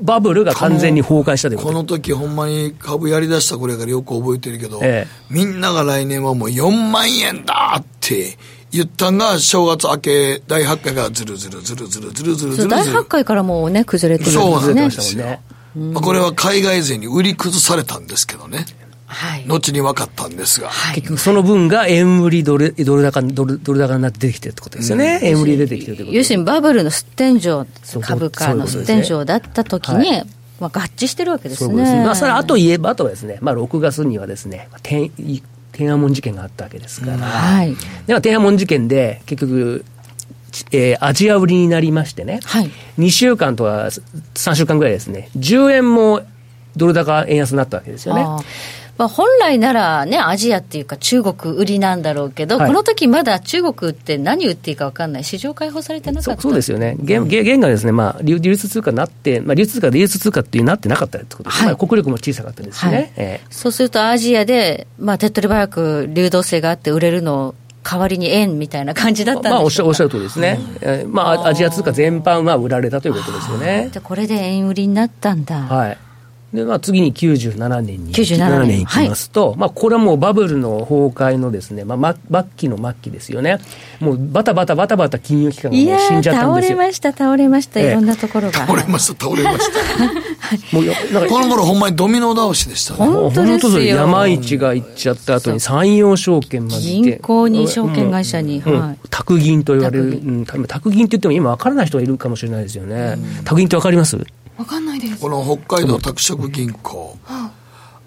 [0.01, 1.69] バブルが完全に崩壊したということ。
[1.71, 8.37] この時ほんまに株やりだしたこれからよく覚えてるけど、ええ、みんなが来年はもう4万円だって
[8.71, 14.61] 言ったんが正月明け第8回がずるずるずるずるずるずるずる第8回からもうね崩れてるんですね。
[14.61, 15.41] そうなんですよ、
[15.77, 18.59] まあ、これは海外勢に売り崩されたんですけどね。
[18.59, 18.67] はい、
[19.47, 27.41] 後に分かったんですが、はい、結局その分が円売りドルドル高ドルドル高になって出てきてるってことですよね、うん、円売り出てきてるってこと要するにバブルの出天井
[28.01, 30.27] 株価の出天井だった時に、はい
[30.61, 31.85] まあ、合致してるわけですね。
[31.85, 35.11] そまあ、それあと言えば、あとはですね、まあ、6月にはですね、天
[35.73, 37.75] 天安門事件があったわけですから、うん、はい、
[38.07, 39.85] では天安門事件で結局、
[40.71, 43.89] えー、アジア売りになりましてね、はい、2週間とか
[44.35, 46.23] 3週間ぐらいですね、10円も
[46.77, 48.25] ドル高円安になったわけですよね。
[49.03, 56.41] まあ、本来ならね、アジアっていうか中国売りなんだろうけど、はい、この時まだ中国って何売っていいか分かんない、市場開放されてなかった。
[56.41, 63.13] そうですよね、現現がですね、まあ、流流通通貨になって、まあ、流通通貨、流通通貨っていうなってなかったってことです、はい、まあ、国力も小さかったですしね、はい。
[63.17, 73.89] えー、そうするとアジアで、まあ、手っ取り早く流動性があって売れるのを代わりに円みたいな感じだったんまあ、おっしゃおっしゃるとりですね、うん、えー、まあ、アジア通貨全般は売られたということですよね。
[73.93, 75.57] じゃこれで円売りになったんだ。
[75.63, 75.99] はい
[76.53, 83.59] で、まあ、次に97年に、97年いきますと、はい、まあ、これはもうバブルの崩壊のですね、まあ、末期の末期ですよね。
[84.01, 86.77] もうバタバタバタバタ金融機関がもう死んじゃったんですよ。
[86.77, 88.67] 倒れました、倒れました、いろんなところが。
[88.67, 89.59] 倒れました、倒れまし
[90.71, 90.77] た。
[90.77, 92.99] もうなんかこの頃ほんまにドミノ倒しでしたね。
[92.99, 93.97] 本当ですよ。
[93.97, 98.63] 山一が行っちゃった後に山陽証券まで銀行に証券会社に、
[99.09, 103.17] 宅銀と言われる、うん、宅銀って言っても今分からない人がいるかもしれないですよね。
[103.45, 104.19] 宅銀って分かります？
[104.59, 105.21] わかんないです。
[105.21, 107.19] この北海道拓殖銀行。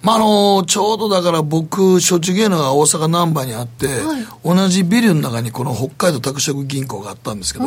[0.01, 7.65] まあ、あのちょうどだから僕、所持芸能が大阪難波にあって、はい、同じビルの中にこの北海道拓殖銀行があったんですけど、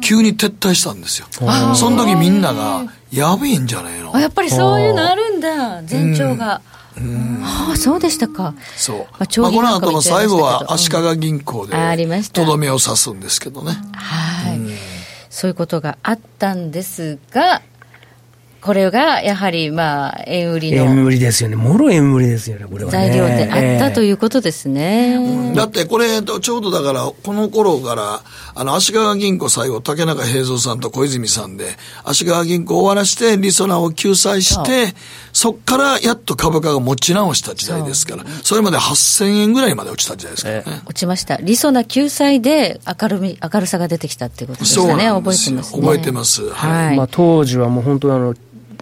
[0.00, 1.26] 急に撤退したんですよ。
[1.74, 6.60] その時みんなが、やべえんじゃないのやっぱりそういうのあるんだ、前兆が。
[6.96, 8.54] うん、ああそうでしたか。
[8.76, 8.96] そう。
[8.98, 11.74] まあ、まあ、この後の最後は足利銀行で、
[12.32, 13.72] とどめを刺すんですけどね。
[13.94, 14.60] はい、
[15.28, 17.62] そういうことがあったんですが、
[18.60, 28.20] これがやはりまあ円売りの円売りですよね、もろ円売りですよね、これは、ね、材料であったということですね、えー、だってこれ、ちょうどだから、この頃から
[28.54, 34.94] あの足利銀行最後、竹中平蔵さんと小泉さんで、足利銀行を終わらして、りそなを救済して、
[35.32, 40.64] そこからやっと株価が持ち直した時代ですから、それまで8000円ぐらいまで落ちた時代ですからね。
[40.66, 46.96] えー、落ちました、りそな救済で明るみ明るさが出てきたっていうことですね、覚えてます、ね、覚えてます、はい。
[46.96, 48.34] まあ、当時はもう本当にあの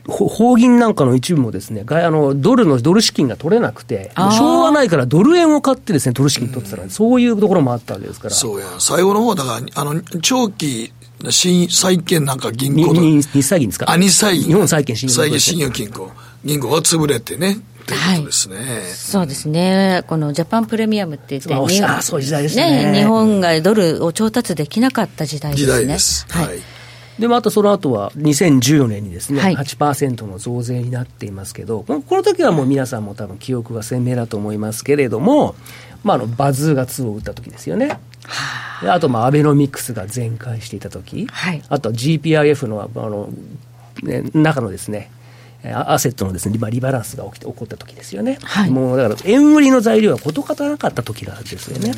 [0.08, 8.34] 法銀なんかの一部もですね、あのドルのドル資金が取れなくて、しょうがないからドル円を買ってですね、ドル資金取ってたら、うん、そういうところもあったわけですから。
[8.34, 10.92] そうや、最後の方だから、あの、長期、
[11.28, 13.00] 新債券なんか銀行の。
[13.02, 13.90] 日債銀ですか？
[13.90, 15.38] あ、日債日本債券信用銀行。
[15.38, 16.10] 信用金庫。
[16.44, 17.60] 銀行が潰れてね。
[17.90, 18.56] はい、ですね、
[18.94, 21.54] そうですね、このジャパンプレミアムって言って、日
[23.04, 25.66] 本がドルを調達できなかった時代ですね。
[25.66, 26.26] 時代です。
[26.28, 26.58] はい、はい
[27.18, 35.54] で、またその後は2014年にですね、はい、8%の増税になっていますけど、この時はもう皆さんも多分記憶が鮮明だと思いますけれども、
[36.04, 37.98] まあ、あのバズーが2を打った時ですよね。
[38.82, 39.00] あ。
[39.00, 43.28] と、まあ、アベノミクスが全開していた時、はい、あと GPIF のあの、
[44.02, 45.10] ね、中のですね、
[45.64, 51.92] アセットのですね、リバランスが起きて起こった時ですよね、はい、もうだから円売りの材料が事欠なかった時なんですよね。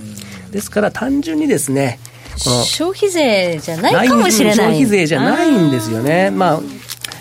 [0.51, 2.01] ですから単純にですね、
[2.41, 4.57] 消費税じゃないかもしれない。
[4.57, 6.31] 消費税じゃないんですよね。
[6.31, 6.61] まあ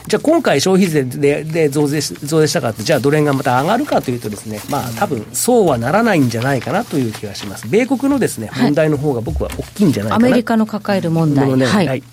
[0.10, 7.68] じゃあ今回消費税でで増税し増税したかって、じゃあドル円がまた上がるかというとですね、まあ多分そうはならないんじゃないかなという気がします。
[7.70, 10.28] 米国のですね、問題の方が僕は大きいんじゃないかな。
[10.28, 11.48] アメリカの抱える問題。
[11.56, 12.04] ね、はい、はい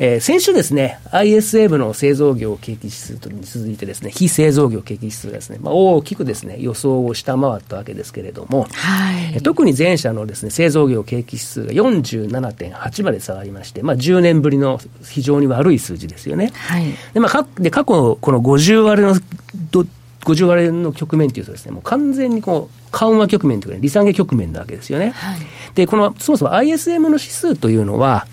[0.00, 16.52] えー、先週ですね、ISM の製造業景気指数に続いてですね、非製造業景気指数がですね、まあ、大きくですね、予想を下回ったわけですけれども、はい、特に前者のですね、製造業景気指数が47.8まで下がりまして、まあ、10年ぶりの非常に悪い数字ですよね。
[16.54, 17.27] はい、で、まあ、
[17.58, 19.14] で過去、この50割の、
[20.24, 25.10] 50割の局面というとですね、もう完全にこう、緩和局面というか、利下げ局面なわけですよね。
[25.10, 25.40] はい、
[25.74, 28.26] で、この、そもそも ISM の指数というのは、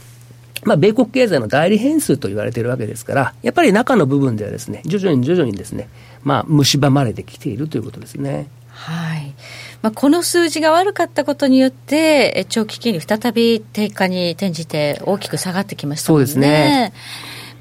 [0.63, 5.89] まあ、米国経済の代理変数と言われているわけですから、やっぱり中の部分ではですね、徐々に徐々にですね、
[6.23, 8.47] まあ、蝕まれてきているということですね。
[8.69, 9.34] はい。
[9.81, 16.08] まあ、この数字が悪かったことによって、長期金利再び低下に転じて大きく下がってきましたね。
[16.08, 16.93] そうですね。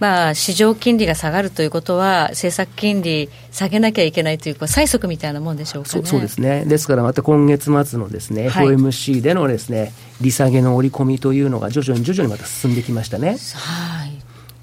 [0.01, 13.37] まあ、市場金利が下がるということは、政策金利下げなきゃいけないという、催促みたいなもんでしょうか、ね、そうですね、ですからまた今月末のですね、はい、FOMC でのですね利下げの織り込みというのが、徐々に徐々にまた進んできましたね。
[13.55, 14.15] はい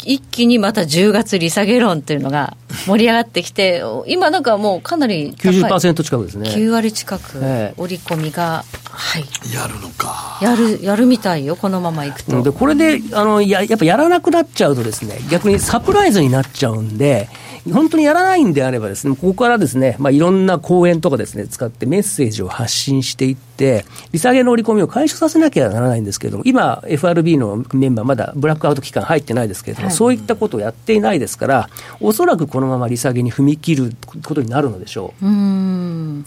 [0.03, 6.49] 一気にまた10月利下げ論っていうのが盛り上がってきて、今なんかもうかなり高い90%近くですね。
[6.49, 7.37] 9割近く
[7.77, 8.90] 織り込みが、はい。
[9.53, 10.39] やるのか。
[10.41, 12.41] やる、やるみたいよ、このままいくと。
[12.41, 17.29] で、これで、あの、や、やっぱやらなくなっちゃうとですね、逆にサプライズになっちゃうんで、
[17.71, 35.25] 本当にやらないんであればですね、ここからですね、まあ、いろんな講演とかですね、使ってメッセージを発信していって、利下げの織り込みを解消させなきゃならないんですけれども、今、FRB のメンバー、まだブラックアウト期間入ってないですけれども、はい、そういったことをやっていないですから、おそらくこのまま利下げに踏み切ることになるのでしょう。
[35.25, 36.25] うん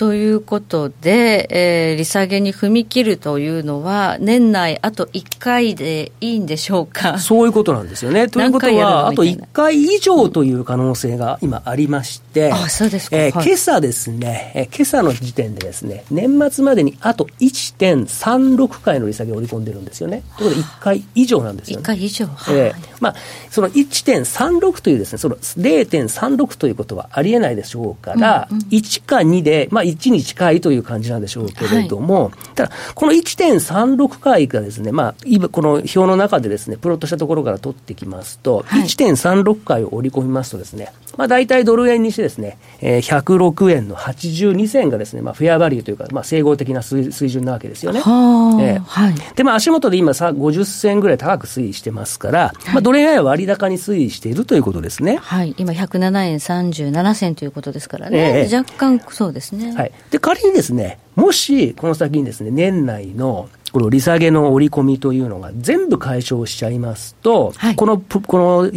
[0.00, 7.18] ということで、えー、利下げに踏み切るというのは、年内あと1回でいいんでしょうか？
[7.18, 8.26] そういうことなんですよね。
[8.26, 20.22] ということは、あと1回以上という可能性が今ありまして、あそうですか、えーはい、今朝ですね、えー、今朝の時点でですね、年末までにあと1.36回の利下げを織り込んでるんですよね。
[20.38, 21.82] ということで、1回以上なんですよね。
[21.82, 23.14] 1回以上、はい、えー、まあ、
[23.50, 48.00] その1.36というですね、その0.36ということはありえないでしょうから、うんうん、1か2で、まあ、1に近いという感じなんでしょうけれども、はい、ただ、この1.36回がですね、まあ、今、この表の中でですね、プロットしたところから取ってきますと、はい、1.36回を織り込みますとですね、まあ、大体ドル円にしてですね、えー、106円の82銭がですね、まあ、フェアバリューというか、まあ、整合的な水準なわけですよね。
[48.00, 55.18] はえー、はい、で、まあ、足元で今さ、50銭ぐらい高く推移してますから、はい、まあ、ドル円は割高に推移しているということですね。
[55.20, 59.74] はい、今107円37銭ということですからね、えー、若干そうですね。
[59.80, 59.92] はい。
[60.10, 68.70] で、仮にですね、もし、この先にですね、年内のこの利下げの織り込みというのが全部解消しちゃいますと、はい、この、この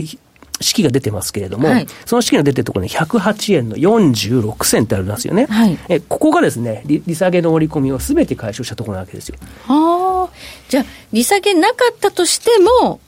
[0.62, 5.48] 式が出てますけれども、はい、その式が出てるところに108円の46銭ってありますよね。
[5.48, 9.38] はい、えここがですね利、利下げの織り込みをすべて解消したところなわけですよ。
[9.66, 10.36] はあ。
[10.70, 13.02] じゃあ、利下げなかったとしても、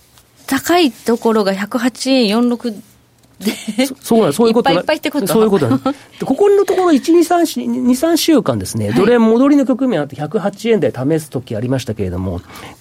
[0.48, 2.74] 高いところが108円46
[4.02, 5.28] そうなんそういうこといっぱいいってこと？
[5.28, 5.94] そういうことなんこ
[6.36, 12.40] このところ1、2、3, 2 3週間ですね、ドル円戻りの局面あって108円台試すときありましたけれども、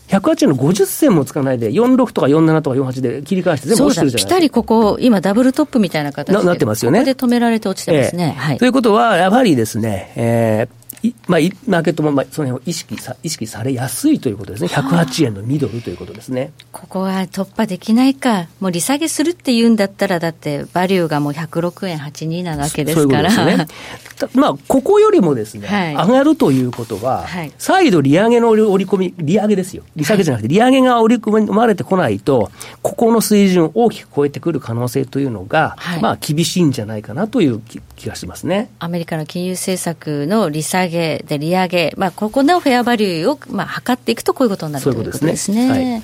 [0.09, 4.29] 108円の50銭もつかないで、46とか47とか48で切り返して全部落ちてるじゃないですか。
[4.29, 7.01] ぴたりここ、今ダブルトップみたいな形でなってますよね。
[7.01, 8.35] ここで止められて落ちてますね。
[8.37, 10.84] えーはい、ということは、やはりですね、えー、
[11.27, 16.53] まあ、マーケットもまあその辺を意識さ意識されやすいということですね、108円のミドルということですね。
[16.73, 23.31] ここは突破できないか、もう利下げするっていうんだったら、だって、バリューがもう106円82なわけですから。
[23.31, 32.51] そういうことですね、まあ、ここよりもですね、はい、上がるということは、はい、再度利上げの織り込み、利上げですよ、利下げじゃなくて、利上げが織り込まれてこないと、
[32.83, 37.61] ここの水準を大きく超えてくる可能性というのが、はい、まあ、厳しいんじゃないかなという
[38.05, 38.71] 気がしますね。
[38.79, 45.71] アメリカの金融政策の利下げで利上げ、まあ、ここのフェアバリューを、まあ、測っていくとこういうことになるということですね。
[45.71, 46.03] はい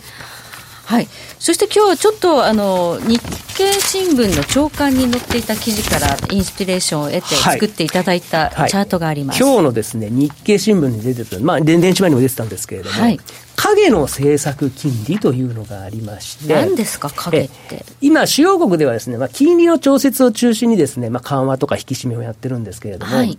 [0.91, 3.21] はい、そして今日はちょっとあの日
[3.57, 13.21] 経新聞の朝刊に載っていた記事からインスピレーションを得て作っていただいたチャートがあります、はいはい、今日のですね日経新聞に出てた、まあ、電子版にも出てたんですけれども、はい、
[13.55, 17.43] 影の政策金利というのがありまして、何ですか、影。
[17.43, 17.85] って。
[18.01, 23.39] 今、主要国ではですね、まあ、金利の調節を中心にですね、まあ、緩和とか引き締めをやってるんですけれども、はい、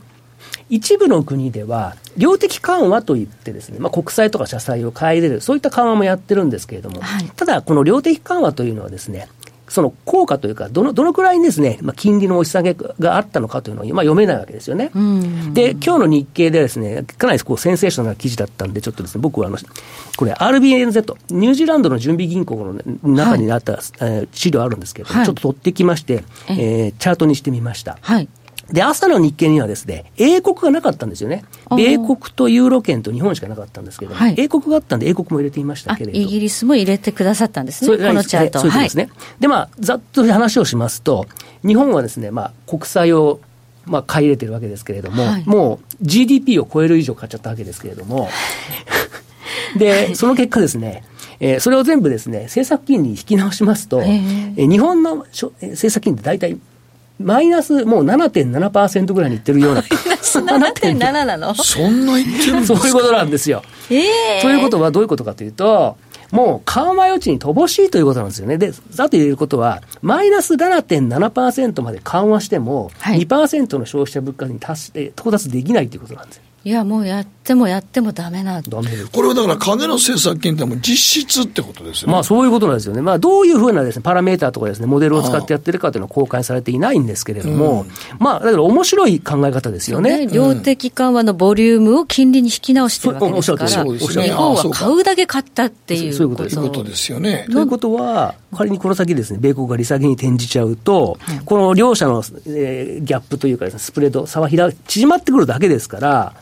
[0.72, 9.28] 一部の国では、量的緩和といってですね、まあ、国債とか社債を買い入れる、そういった緩和もやってるんですけれども、はい、ただ、この量的緩和というのはですね、
[9.68, 14.92] その効果というか、どの、どのくらいにですね、まあ、金利の押し下げがあったのかというのを、まあ、読めないわけですよね。
[15.54, 19.58] で、今日の日経でですね、かなりこうセンセーショナルな記事だったんで、ちょっとですね、僕はあの、
[20.18, 27.98] これ RBNZ、ニュージーランドの準備銀行の中にあった、はい、えー、資料あるんですけど、はい、ちょっと取ってきまして、えー、チャートにしてみました。
[28.02, 28.28] はい。
[28.72, 31.44] で、朝の日経にはですね、英国がなかったんですよね。
[31.70, 36.18] 米国とユーロ圏と日本しかなかったんですけど、はい、英国があったんで、英国も入れていましたけれど。
[36.18, 38.60] イギリスも入れてくださったんですね、このチャート。
[38.60, 39.04] そうですね。
[39.04, 41.28] はい、で、まあ、ざっと話をしますと、
[41.66, 43.40] 日本はですね、まあ、国債を
[43.86, 48.30] まあ、買い入れてるわけですけれども、はい、もう GDP を超える以上買っちゃったわけですけれども、
[49.78, 51.04] で、その結果ですね、
[51.40, 56.58] えー、それを全部ですね、政策金利に引き直しますと、えー、日本の政策金利って大体
[57.22, 59.82] マイナスもう7.7%ぐらいにいってるような。
[59.82, 61.56] マイナス7.7なの？
[61.56, 62.80] そんな言ってるんですか？
[62.80, 63.64] そういうことなんですよ。
[63.90, 65.98] えー、ということはどういうことかというと、
[66.32, 68.58] もう緩和余地に乏しいということなんですよね。
[68.58, 76.44] で、だと言えることは、マイナス7.7%まで緩和しても、2%の消費者物価に達して、到達できないということなんですよ。
[76.64, 78.62] いや、もうやってもやってもだめな。
[78.62, 82.14] これはだから金の政策金っても実質ってことですよね。
[82.14, 83.02] まあそういうことなんですよね。
[83.02, 87.88] まあどういうふうなですね、パラメーターとかですね、モデルを使ってやってるかというのは公開されていないんですけれども、うん、
[88.20, 90.28] まあだから面白い考え方ですよね。
[90.28, 97.48] ね量的緩和のボリュームを金利に引き直してるわけですから、日本は買うだけ買ったっていうそういうことですよね。
[97.52, 106.34] ということは、仮にこの先ですね、米国が利下げに転じちゃうと、うん、この両者の、えー、ギャップというか、ね、スプレード、差は縮まってくるだけですから、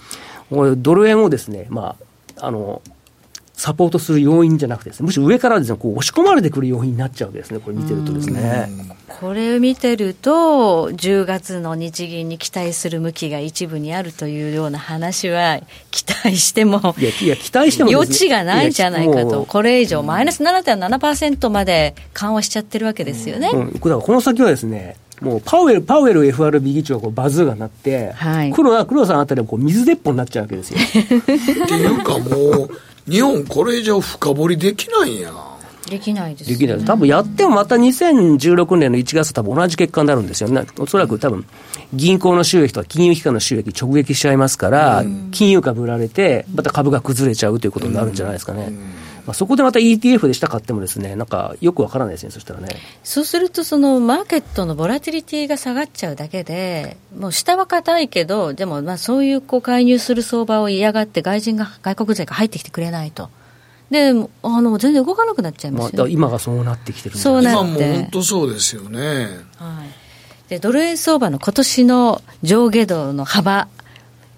[0.49, 1.95] ドル円をですね、ま
[2.37, 2.81] あ、あの、
[3.59, 8.69] サポートする要因じゃなくてですね、むしろ上からですね、こう押し込まれてくる要因になっちゃうわけですね、これ見てるとですね。
[9.19, 15.59] これを見てると、10月の日銀に期待する向きが一部にあるというような話は、
[15.91, 23.49] 期待しても、いや、いや期待しても、余地がないんじゃないかと、これ以上、マイナス7.7%まで緩和しちゃってるわけですよね。
[23.53, 30.79] うん、だからこの先はですね、もうパウエル、パウエル FRB 議長がこうバズーがなって、はい、黒田黒田さんあたりはこう水鉄砲になっちゃうわけですよ。
[30.79, 32.69] っていうかもう、
[33.09, 35.31] 日本これ以上深掘りできないんや。
[35.89, 36.85] できないです、ね、できない。
[36.85, 40.65] 多分やってもまた2016年の1月多分同じ結果になるんですよね。
[40.77, 41.45] おそらく多分
[41.93, 48.71] 銀行の収益とか金融機関の収益直撃しちゃいますから、金融株売られて、また株が崩れちゃうということになるんじゃないですかね。
[49.29, 52.69] まあ、そこでまた ETF でした買ってもですね、なんかよくわからないですね、そしたらね。
[53.03, 63.29] そうすると、そのマーケットのボラティリティが下がっちゃうだけで、もう下は硬いけど、でもまあそういうこう介入する相場を嫌がって、外人が、外国勢が入ってきてくれないと。
[63.91, 69.27] で、あの全然動かなくなっちゃいますよ、ね、まあ、今がそうなってきてるそうなって今も本当そうですよね。
[69.57, 69.83] は
[70.47, 73.67] い、でドル円相場の今年の上下動の幅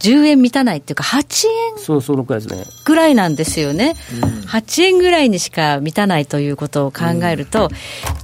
[0.02, 2.66] 10円満たないっていうか、8円そうそうくらいですね。
[2.86, 7.70] ぐらいなんですよね、うん、8円ぐらいにしか満たないということを考えると、うん、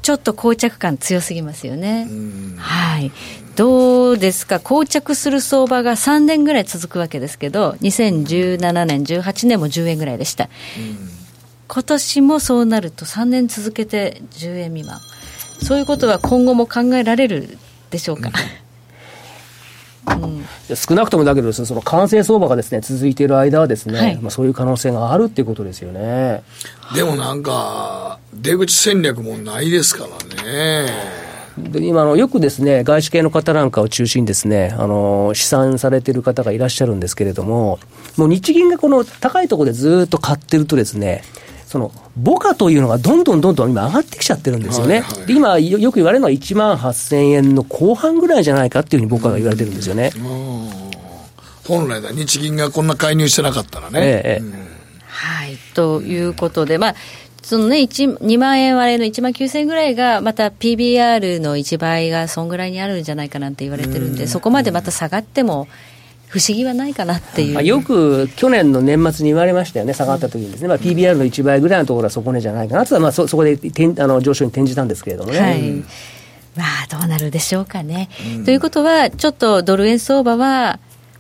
[0.02, 2.08] ちょっと膠着感強すぎますよね。
[2.10, 3.12] うん、はい。
[3.56, 10.50] どうですか、膠着する相場が3年ぐらい続くわけですけど、2017年、18年も10円ぐらいでした。
[11.68, 15.00] 今年もそうなると3年続けて10円未満。
[15.64, 17.58] そういうことは今後も考えられる
[17.90, 18.32] でしょうか？
[20.08, 26.44] うん、少なくともだけどその完成相場がですね続いている間はですね、はい、まあ、そういう可能性があるっていうことですよね。
[26.96, 31.28] でもなんか出口戦略もないですからね。
[31.58, 37.80] で今の、よくですね、外資系の方なんかを中心にですね、あの、試算されている方がいらっしゃるんですけれども、
[38.16, 41.24] もう日銀がこの高いところでずっと買ってるとですね、
[41.68, 41.92] その
[42.24, 45.02] 母価というのがどんどんどんどん今上がってきちゃってるんですよね。
[45.02, 50.12] はいはい、で今よく言われるのは1万8000円の後半ぐらいじゃないかっていうふうに母価が言われてるんですよね。
[51.68, 54.00] 本来だ、日銀がこんな介入してなかったらね。
[54.02, 54.52] ええ、うん、
[55.08, 56.96] はい、ということで、まあ、
[57.44, 65.68] そのね、2万円割れの1万9000円ぐらいが、また PBR の1倍がそんぐらいにあるんじゃないかなんて言われてるんで、そこまでまた下がっても、
[66.28, 73.58] 不思議はないかなっていう、よく去年の年末に言われましたよね、下がった時にですね、まあ、PBR の1倍ぐらいのところは底値じゃないかなとは、まあ、そそこで
[74.00, 75.40] あの上昇に転じたんですけれどもね。
[75.40, 75.84] はい
[76.58, 78.10] まあ、どうなるでしょうかね。
[78.36, 80.80] うん、ということは、ちょっとドル円相場は、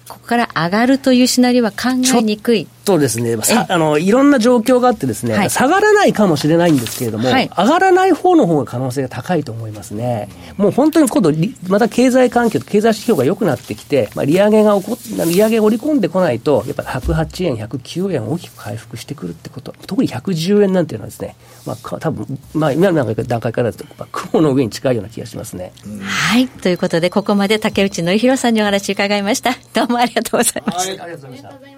[0.10, 2.67] ここから上がるというシナリオは考えにくい。
[2.88, 3.36] とですね、
[3.67, 10.30] あのいろんな状況があってですね、はい、下がらないかもしれないんですけれども、はい、上がらない方の方が可能性が高いと思いますね。
[10.56, 11.34] もう本当に今度、
[11.67, 25.73] また経済環境、経済指標が良くなってきて、まあ、利上げが起こ利上げを織り込んでこないと、やっぱり108円、109円大きく回復してくるってこと、特に110円なんていうのはですね、まあ、多分まあ今の段階からだと、まあ、雲の上に近いような気がしますね。
[26.02, 26.47] はい。
[26.47, 29.52] ということで、ここまで竹内典弘さんにお話伺いました。
[29.73, 30.79] どうもありがとうございました。
[30.79, 31.77] はい、ありがとうございました。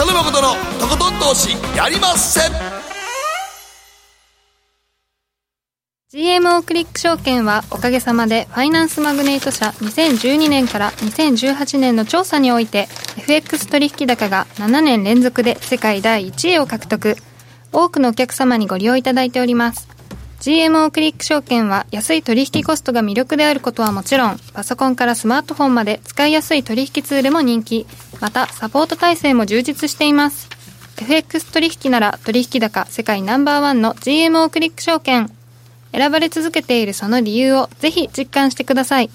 [0.00, 2.40] 北野誠のとことん投資やりませ。
[6.10, 12.88] GMO クリック証券はおかげさまでファイナンスマグネート社2012年から2018年の調査において
[13.18, 17.16] FX 取引高が7年連続で世界第1位を獲得。
[17.70, 19.86] 多くのお客様にご利用いただいております。
[20.40, 27.86] GMO クリック証券は安い取引コストが魅力であることはもちろんパソコンからスマートフォンまで使いやすい取引ツールも人気
[28.20, 30.48] またサポート体制も充実しています
[30.98, 35.30] FX 取引なら取引高世界ナンバーワンの GMO クリック証券
[35.92, 39.10] 選ばれ続けているその理由をぜひ実感してください。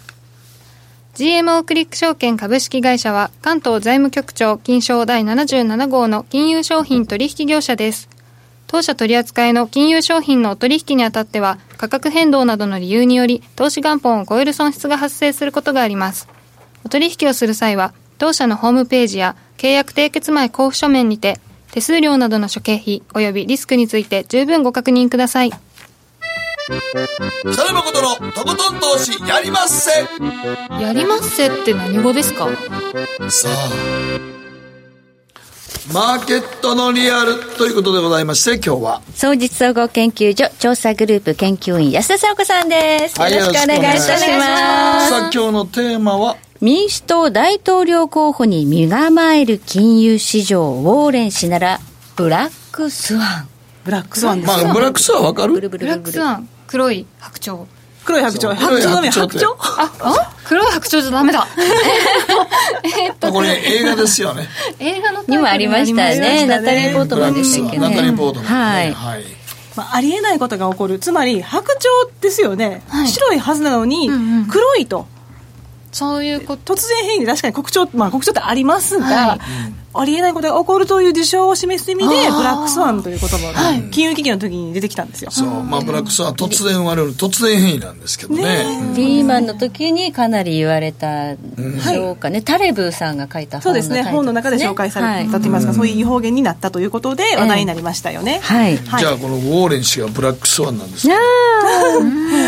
[1.15, 8.14] GMO クリック証券株式会社は関東財務局長金賞第77号の金融商品取引業者です。
[8.67, 16.27] 当社取扱いの金融商品のお取引にあたっては価格変動などの理由により投資元本を超える損失が発生することがあります。
[16.83, 21.39] お取引をする際は当社のホームページや契約締結前交付書面にて
[21.71, 25.51] 手数料などの諸経費及びリスクについて十分ご確認ください。
[27.41, 29.91] 北野誠のとことん投資やりまっせ
[30.81, 32.49] やりまっせって何語ですか？
[33.29, 34.34] さあ
[35.93, 43.19] マーケットのリアルということでございまして今日は総実総合研究所調査グループ研究員安田沙子さんです。
[43.19, 45.09] よろしくお願いいたします。
[45.09, 51.79] さあ今日のテーマは民主党大統領候補に身構える金融市場ウォーレン氏なら
[52.15, 53.47] ブラックスワン。
[53.83, 55.53] ブラックスワンですまあブラックスワンわかる？
[55.69, 57.59] ブラックスワン黒い白鳥
[58.05, 59.45] 黒い白鳥白鳥の目黒い白鳥
[59.77, 61.47] ああ黒い白鳥じゃダメだ。
[62.83, 64.47] えーっとこれ映画ですよね。
[64.79, 66.45] 映画のにもありましたね。
[66.45, 67.89] ナタリー・ポートマンでしたっけね。
[67.89, 68.93] ナタリー・ポートマンねはい。
[68.93, 69.23] はい。
[69.75, 70.99] まあ、ありえないことが起こる。
[70.99, 73.07] つまり白鳥ですよね、はい。
[73.07, 74.45] 白いはずなのにんうん。
[74.45, 75.07] 黒いと、
[75.91, 76.75] そういうこと。
[76.75, 79.39] 突然変異で確かに国鳥、まあ、国鳥ってありますが、はい
[79.99, 85.63] ありえないことが起こるという事象を示す意味でブラックスワンという言葉が金融危機の時に出てきたんですよ、そう。
[85.63, 88.65] まあブラックスワン突然生まれる突然変異なんですけどね。
[88.95, 92.41] リーマンの時にかなり言われたでしょうかね。
[92.41, 94.71] タレブさんが書いたそうですね本のタイトルですね。
[94.73, 98.77] 本の中で紹介されたといいますか、そういう違法言になったということで話題になりましたよね、はい。
[98.77, 98.99] はい。
[98.99, 101.13] じゃあこのウォーレン氏がブラックスワンなんですか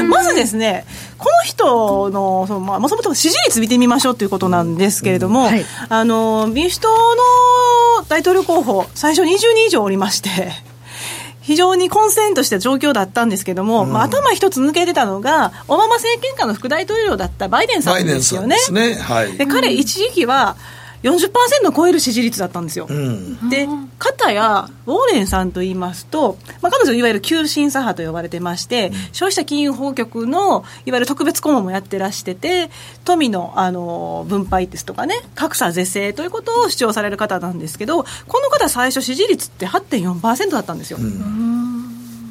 [0.10, 0.86] まずですね、
[1.18, 5.66] この人の、そのまあ、もともと支持率見てみましょうということなんですけれども、はい。
[5.90, 6.96] あの、民主党の
[8.10, 10.30] 大統領候補、最初20人以上おりまして、
[11.42, 18.56] 非常に混戦とした状況だったんですけども、まあ、頭一つ抜けてたのが、オバマ政権下の副大統領だったバイデンさんですよね。
[18.56, 18.96] ですね。
[18.96, 19.38] はい。
[19.38, 20.58] で彼、一時期は
[21.04, 22.88] 40%を超える支持率だったんですよ。
[22.90, 23.68] うんで、
[24.00, 32.70] 片や、ウォーレンさんと言いますと、まあ、彼女いわゆる急進左派と呼ばれてまして、消費者金融法局のいわゆる特別顧問もやってらしてて、
[33.06, 41.00] 富のあの分配ですとかね、格差是正ということを主張される方なんですけど、この方、最初、支持率って8.4%だったんですよ。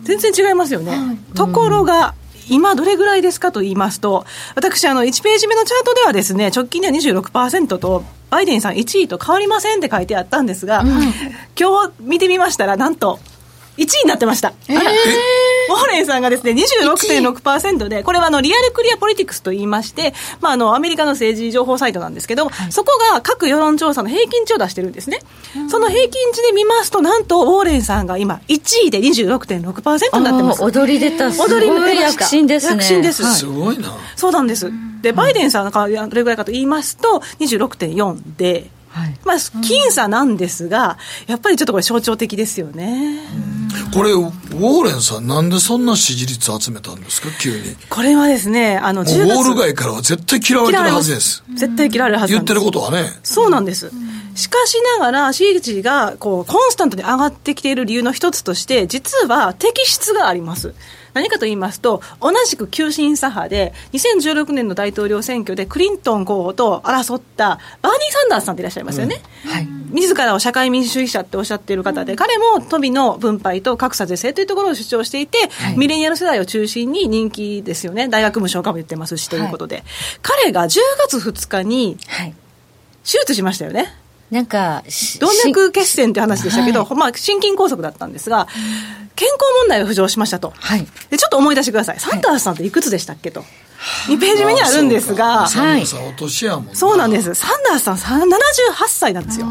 [0.03, 1.19] 全然違いますよね。
[1.35, 2.15] ところが、
[2.49, 4.25] 今どれぐらいですかと言いますと、
[4.55, 10.83] 私、あの、1ページ目のチャートではですね、直近では26%と、バイデンさん1位と変わりませんって書いてあったんですが、
[11.59, 13.19] 今日見てみましたら、なんと、
[13.77, 14.49] 1位になってました。
[14.49, 25.21] ウォーレンさんがですね、26.6%で、これはあの、リアルクリアポリティクスと言いまして、まあ、あの、アメリカの政治情報サイトなんですけど、そこが各世論調査の平均値を出してるんですね。
[25.69, 30.63] その平均値で見ますと、なんと、ウォーレンさんが今、1位で26.6%になってます。
[30.63, 31.33] あー躍り出た。
[31.33, 32.73] す踊りごい躍進ですね。
[32.75, 33.35] 躍進です。
[33.35, 34.71] すごいなそうなんです。
[35.03, 43.21] で、バイデンさんがどれぐらいかと言いますと、26.4で、はいまあ、僅差なんですが、やっぱりちょっとこれ象徴的ですよね。
[43.93, 47.29] これウォーレンさんなんでそんな支持率集めたんですか？
[47.41, 49.57] 急にこれはですね、あの、もう10ウォール月。
[49.57, 53.91] 街からは絶対嫌われてるはずです絶対嫌われるはず言ってることはねそうなんです。
[54.35, 60.75] しかしながら、支持率がこうコンスタントに上がってきている理由の一つとして、実は摘出があります。
[61.17, 69.23] 何かと言いますと、同じく急進左派で、2016年の大統領選挙でクリントン候補と争ったバーニー・サンダースさんっていらっしゃいますよね。
[69.47, 69.67] はい。
[69.93, 75.39] 自らを社会民主主義者っておっしゃっている方で、彼も富の分配と格差是正というところを主張していて、
[75.79, 78.09] ミレニアル世代を中心に人気ですよね。
[78.09, 79.85] 大学無償化も言ってますし、ということで。
[80.21, 82.35] 彼が10月2日にはい。
[83.05, 83.95] 手術しましたよね。
[84.31, 88.49] なんか、し動脈血栓って話でしたけど、はまあ、心筋梗塞だったんですが、
[89.15, 90.53] 健康問題が浮上しましたと。
[90.57, 90.87] はい。
[91.11, 92.01] で、ちょっと思い出してください。
[92.01, 93.45] サンダースさんっていくつでしたっけと。
[94.09, 97.35] 2ページ目にあるんですが、あそうかサンダーさんお年やもんそうなんです。
[97.35, 98.35] サンダースさんさん78
[98.89, 99.47] 歳なんですよ。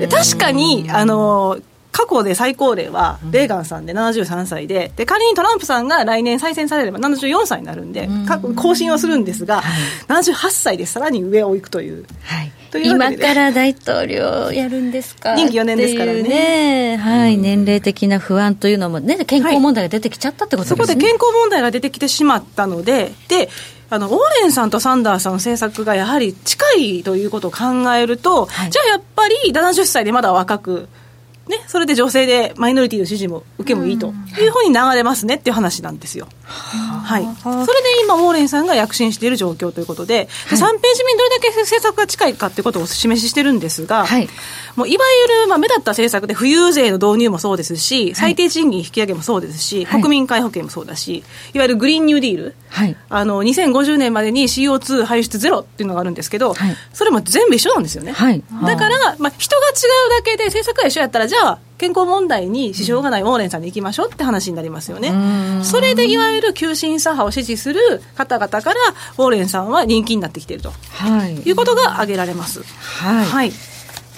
[0.00, 1.58] で確かに、あの、
[1.92, 9.62] 過去で最高齢はレーガンさんで73歳で、で、仮にトランプさんが来年再選されれば74歳になるんで、か更新をするんですが、
[10.08, 12.04] 78歳でさらに上を行くという。
[12.24, 12.52] はい。
[12.82, 15.34] 今から大統領やるんですか？
[15.34, 16.20] 任期4年ですからね。
[16.20, 16.96] っていうね。
[16.96, 23.48] はい、年齢的な不安というのもね健康問題が出てきちゃったってことですね、そこで健康問題が出てきてしまったので、で、
[23.90, 28.70] あの、ウォーレンさんとサンダースさんの政策がやはり近いということを考えると、はい。
[28.70, 30.88] じゃあやっぱり70歳でまだ若く、
[31.48, 36.26] ね、それで女性でマイノリティの支持も受けもいいというふうに流れますねっていう話なんですよ。
[36.44, 37.22] はい。
[37.42, 44.28] それで今、ウォーレンさんが躍進している状況ということで、で3ページ目にどれだけ政策が近いかということをお示ししてるんですが、はい
[44.76, 51.22] もういわゆる、まあ、目立った政策で富裕税の導入もそうですし、最低賃金引き上げもそうですし、はい国民皆保険もそうだし、
[51.52, 52.96] いわゆるグリーンニューディール、はい。
[53.08, 56.76] あの2050年までに CO2 排出ゼロっていうのがあるんですけど、はい。
[56.92, 58.10] それも全部一緒なんですよね。
[58.12, 58.42] はい。
[58.66, 59.70] だから、まあ、人が違
[60.08, 65.12] うだけで政策が一緒やったら、じゃあ、健康問題に支障がないウォーレンさんで行きましょうって話になりますよね。
[65.62, 68.80] それでいわゆる急進左派を支持する方々から、
[69.18, 71.34] ウォーレンさんは人気になってきているとはい。
[71.36, 72.64] いうことが挙げられます。
[72.80, 73.24] はい。
[73.24, 73.52] はい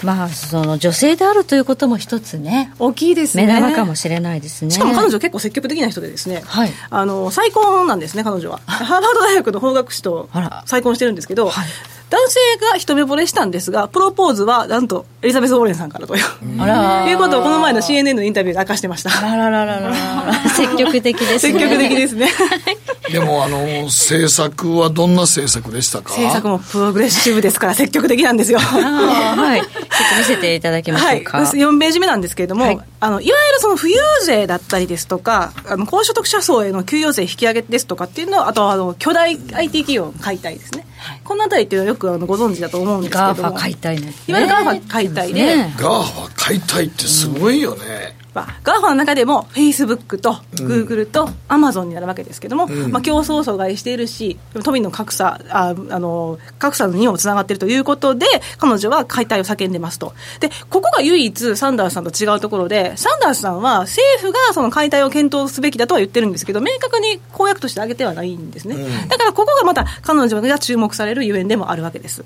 [0.03, 2.73] まあその女性であるということも一つね。
[2.79, 3.47] 大きいですね。
[3.47, 4.71] 目玉かもしれないですね。
[4.71, 6.71] しかも彼女結構積極的な人でですね、はい。
[6.89, 8.59] あの再婚なんですね、彼女は。
[8.65, 10.29] ハーバード大学の法学士と
[10.65, 11.67] 再婚してるんですけど、はい
[12.09, 12.39] 男性
[12.71, 16.23] が一目惚れしたんですが、プロポーズはなんとエリザベス・ウォーレンさんからという、
[16.59, 19.09] あらいうことをこの前の CNN のインタビューで明かしてました。
[19.09, 19.89] あららららら。
[19.89, 21.53] ら 積極的ですね。
[21.53, 22.29] 積極的ですね。
[23.11, 26.09] でも、あの、政策はどんな政策でしたか？
[26.09, 28.59] 政策もプログレッシブですから積極的なんですよ。
[28.59, 29.61] はい。
[29.61, 40.87] ちょっと見せていただきましょうか、はい、4ページ目なんですけれども、はいい、あのいわゆるその富裕税だったりですとか、あの高所得者層への給与税引き上げですとかっていうのは、あとはあの巨大 IT 企業の解体ですね、
[41.23, 44.13] このあたりっていうのはよくあのご存知だと思うんですけれども、 GAFA 解体ね。
[44.27, 45.75] いわゆる GAFA 解体で、ね。
[45.77, 48.16] GAFA 解体ってすごいよね。
[48.37, 58.27] まあ、 GAFA の中でも、フェイスブックとグーグルとアマゾンになるわけですけども、まあ、競争阻害しているし、富の格差、ああの格差にもつながっているということで、
[58.59, 60.13] 彼女は解体を叫んでますと。
[60.39, 68.75] で、ここが唯一、サンダースさんと違うところで、サンダースさんは政府がその解体を検討すべきだとは言ってるんですけど、明確に公約として挙げてはないんですね。
[69.07, 72.23] だからここがまた彼女が注目されるゆえんでもあるわけです。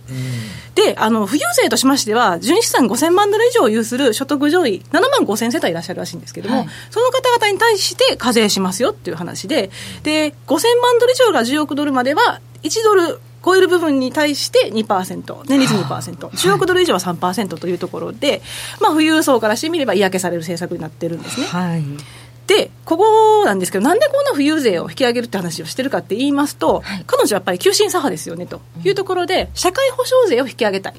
[0.75, 6.67] で、あの、富裕税としましては、純資産5000万ドル以上を有する所得上位、7万5000世帯いらっしゃるらしいんですけども、はい。
[6.89, 9.71] その方々に対して課税しますよっていう話で、
[10.03, 18.41] で、5000万ドル以上が10億ドルまでは、1ドル超える部分に対して2%、年率2%、10億ドル以上は3%というところで、
[18.79, 21.47] まあ、富裕層からしてみれば嫌気される政策になってるんですね。
[21.47, 21.83] はい。
[22.47, 30.93] で、ここなんですけど、なんでこんな富裕税を引き上げるって話をしてるかって言いますと、彼女はやっぱり急進左派ですよねというところで、社会保障税を引き上げたい。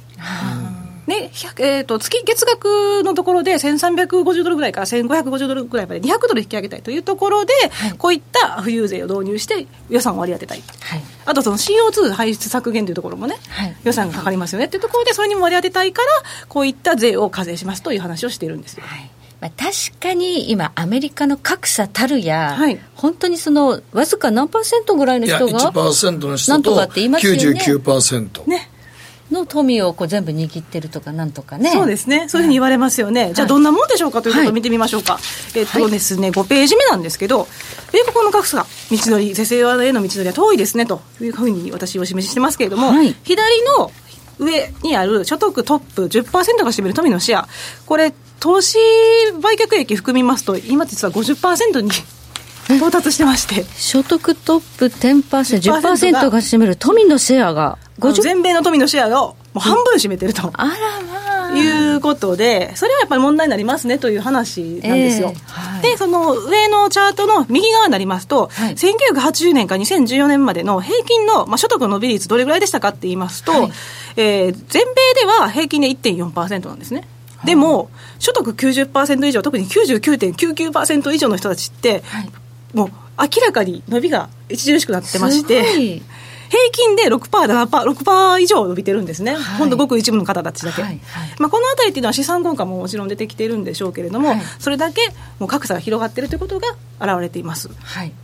[1.07, 7.53] ね100えー、と月月額のところで1350ドルぐらいから1550ドルぐらいまで200ドル引き上げたいというところで、
[7.99, 11.03] こういった富裕税を導入して予算を割り当てたい、はい。
[11.27, 13.77] あとその CO2 排出削減というところもね、はい。
[13.85, 16.09] 予算がかかりますよねっていうところでそれにも割り当てたいから
[16.49, 18.85] こういった税を課税しますという話をしているんですよ。
[18.87, 19.11] はい。
[19.43, 22.79] まあ、確かに今、アメリカの格差たるや、はい。
[22.95, 27.61] 本当にそのわずか何パーセントぐらいのいや、人が1%の人となんとかって言いますよね。
[27.61, 28.47] 99%。
[28.47, 28.62] ね
[29.33, 35.19] の富をこう全部握ってるとか、なんとかね、そうですね、そういうふうに言われますよね、じゃあ、どんなもんでしょうかということを見てみましょうか、
[35.55, 37.49] えっとですね、5ページ目なんですけど、
[37.93, 38.67] 米国の格差、道
[39.11, 43.15] のり、是正への道のりは遠いですねというふうに私、お示ししてますけれども、はい。
[43.25, 43.91] 左の
[44.39, 47.49] 上にある所得トップ10%が占める富のシェア、
[47.87, 48.79] これ、投資
[49.41, 51.91] 売却益含みますと、今、実は50%に
[52.69, 53.65] 到達してまして。
[53.77, 57.82] 所得トップ10%、10% 10%が占める富のシェアがあの50%。
[57.99, 60.51] 全米の富のシェアがもう半分占めてると。
[60.55, 60.71] あら
[61.03, 61.33] まあ。
[61.55, 65.33] いうことで、それはやっぱり問題になりますねという話なんですよ。
[65.35, 73.73] ええはいで、その上のチャートの右側になりますと、はい1980年から2014年までの平均の、まあ、所得の伸び率どれぐらいでしたかって言いますと、はい
[74.17, 77.07] えー全米では平均で1.4%なんですね。
[77.45, 77.91] でも、
[78.21, 82.31] 所得90%以上、特に99.99%以上の人たちって、はい
[82.73, 86.01] もう明らかに伸びが著しくなってまして、
[86.53, 89.43] 平均で6%、7%、6%以上伸びてるんですね、はい。
[89.57, 90.83] ほんとごく一部の方たちだけ。
[90.83, 91.31] はいはい。
[91.39, 94.41] まあ、このあたりっていうのは資産効果ももちろん出てきているんでしょうけれども、はい。
[94.59, 95.01] それだけ
[95.39, 96.69] もう格差が広がっているということが
[97.01, 97.71] 現れています。
[97.83, 98.09] はい。
[98.09, 98.15] ま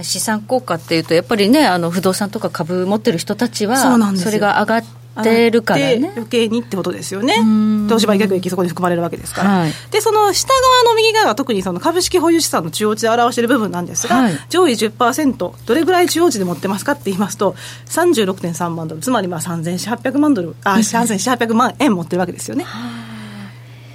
[0.00, 4.32] あ資産効果っていうと、やっぱりね、あの不動産とか株持ってる人たちは、そうなんですよ。
[4.32, 5.05] れが上がって
[5.50, 6.12] るからでね。
[6.14, 7.86] 余計にってことですよねん。
[7.86, 9.50] 東芝売却益そこに含まれるわけですから。
[9.50, 17.54] はいで、その下側の右側が特にその株式保有資産の中央値で表している部分なんですが、はい上位10%、どれぐらい中央値で持ってますかって言いますと、
[17.86, 22.64] 36.3万ドル、つまりまあ3400万ドル、あ、3400万円持ってるわけですよね。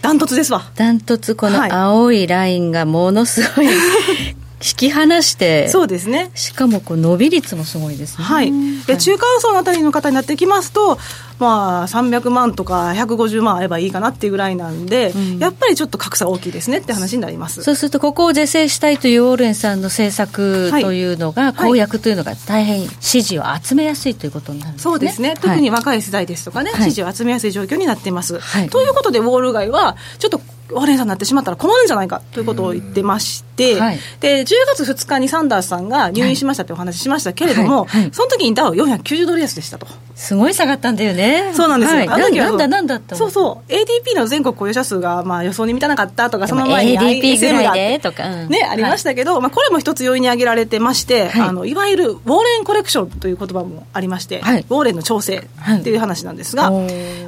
[0.01, 0.71] ダントツですわ。
[0.75, 3.67] ダントツこのはい青いラインがものすごい、
[4.61, 6.31] 引き離してそうですね。
[6.35, 8.23] しかもこう伸び率もすごいですね。
[8.23, 8.51] はい、
[8.85, 10.97] で中間層のあたりの方になってきますと、
[11.39, 17.63] まあ、300万とか150万あればいいかなっていうぐらいなんで、やっぱりちょっと格差大きいですねって話になります。
[17.63, 24.91] そうするとここを是正したいというウォーレンさんの政策というのが、公約というのが大変支持を集めやすいということになるんですね。
[24.91, 26.91] そうですね、特に若い世代ですとかね、はい。
[26.91, 28.39] 支持を集めやすい状況になっています。
[28.39, 28.69] はい。
[28.69, 30.39] ということで、ウォール街は、ちょっと
[30.71, 33.99] ウォーレンさんになってしまったら困るんじゃないかということを言ってまして、はい。
[34.19, 38.01] で10月2日にサンダースさんが入院しましたというお話ししましたけれども、はい。
[38.03, 38.09] はい。
[38.13, 39.87] その時にダウ490ドル安でしたと。
[40.15, 41.51] すごい下がったんだよね。
[41.53, 41.97] そうなんですよ。
[41.97, 42.07] はい。
[42.07, 43.71] なんだなんだってそうそう。
[43.71, 51.41] ADP の全国雇用者数がまあ予想に満たなかったとか、その前に ISM がね、ありましたけど、まあ、これも一つ要因に挙げられてまして、はい。
[51.49, 54.59] あのいわゆるウォーレンコレクションという言葉もありまして、はい。
[54.59, 56.71] ウォーレンの調整っていう話なんですが、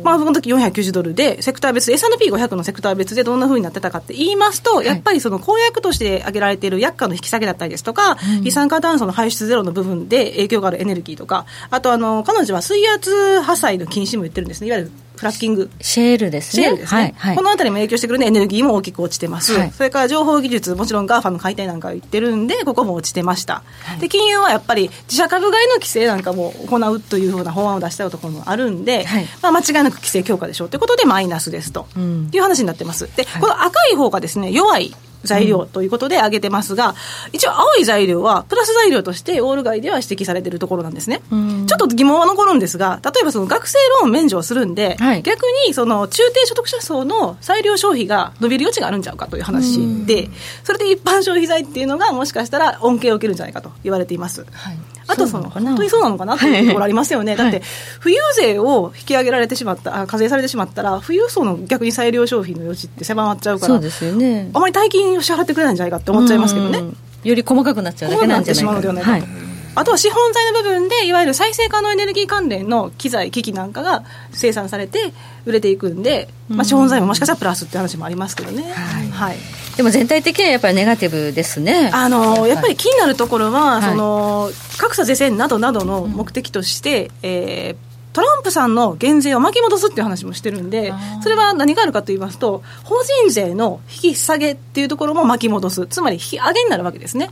[0.04, 15.70] まあ、その時490ドルで、セクター別、S&P500 のセクター別でどんなふうになってたかって言いますと、やっぱりその公約として挙げられている薬価の引き下げだったりですとか、二酸化炭素の排出ゼロの部分で影響があるエネルギーとか、あとあの彼女は水圧破砕の禁止も言ってるんですね、いわゆるフラッキング。
[15.82, 16.74] シェールですね。
[16.74, 17.36] ね、はいはい。
[17.36, 19.72] このあたりも影響してくるんで、エネルギーも大きく落ちてます、はい。
[19.72, 23.64] それから情報技術、もちろん GAFA の解体なんか言ってるんで、ここも落ちてました、
[23.99, 29.28] で金融はやっぱり自社株買いの規制なんかも行うというような法案を出したところもあるんで、はい。
[29.41, 32.30] まあ、間違いなく規制強化でしょうということで、マイナスですとん。
[32.34, 33.09] いう話になってます。
[33.16, 36.96] で、この赤い方がですね弱い材料ということで挙げてますが、
[37.32, 41.22] 一応青い材料はプラス材料としてウォール街では指摘されているところなんですね。
[41.30, 50.30] ちょっと疑問は残るんですが、例えばその学生ローン免除をするんで、はい逆にその中低所得者層の裁量消費が伸びる余地があるんちゃうかという話で、
[50.64, 54.46] それで一般消費財っていうのがもしかしたら恩恵を受けるんじゃないかと言われています。
[54.52, 57.66] はいあとその本当にそうなのかなというところありますよね、だってはい
[58.01, 64.49] 富裕税を引き上げられてしまった、あ課税されてしまったら、富裕層の逆に裁量消費の余地って狭まっちゃうから、そうですよね。
[64.54, 66.80] あまり大金を支払ってくれないんじゃないかって思っちゃいますけどね。
[66.80, 66.97] うん。
[67.24, 68.74] より細かくなっちゃうだけなんじゃないかな。
[68.74, 69.24] ないかとはい。
[69.76, 75.14] あとは資本財の部分で、いわゆる再生可能エネルギー関連の機材、機器なんかが生産されて
[75.45, 78.64] 売れていくんで、まあ、資本財ももしかしたらプラスって話もありますけどね。
[79.12, 79.38] はい
[79.78, 81.90] でも全体的にはやっぱりネガティブですね。
[81.94, 82.76] あのやっぱり。
[82.76, 83.92] 気になるところは、はい。
[83.92, 97.32] その格差是正などなどの目的として、えートランプさんの減税を巻き戻すっていう話もしてるんで、それは何があるかと言いますと、法人税の引き下げっていうところも巻き戻す、つまり引き上げになるわけですね。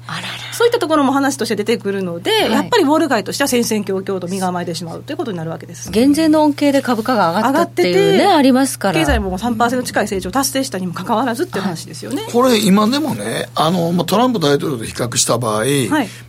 [0.54, 5.92] そういったところも話として出てくるので、いやっぱりウォール街としては戦々恐々と身構えてしまうということになるわけです。
[5.92, 12.24] 減税の恩恵で株価が上がったっていうねありますから経済も3%近い成長を達成したにもかかわらずっていう話ですよね。
[12.32, 15.64] これ、今でもね、あの、まあ、トランプ大統領と比較した場合、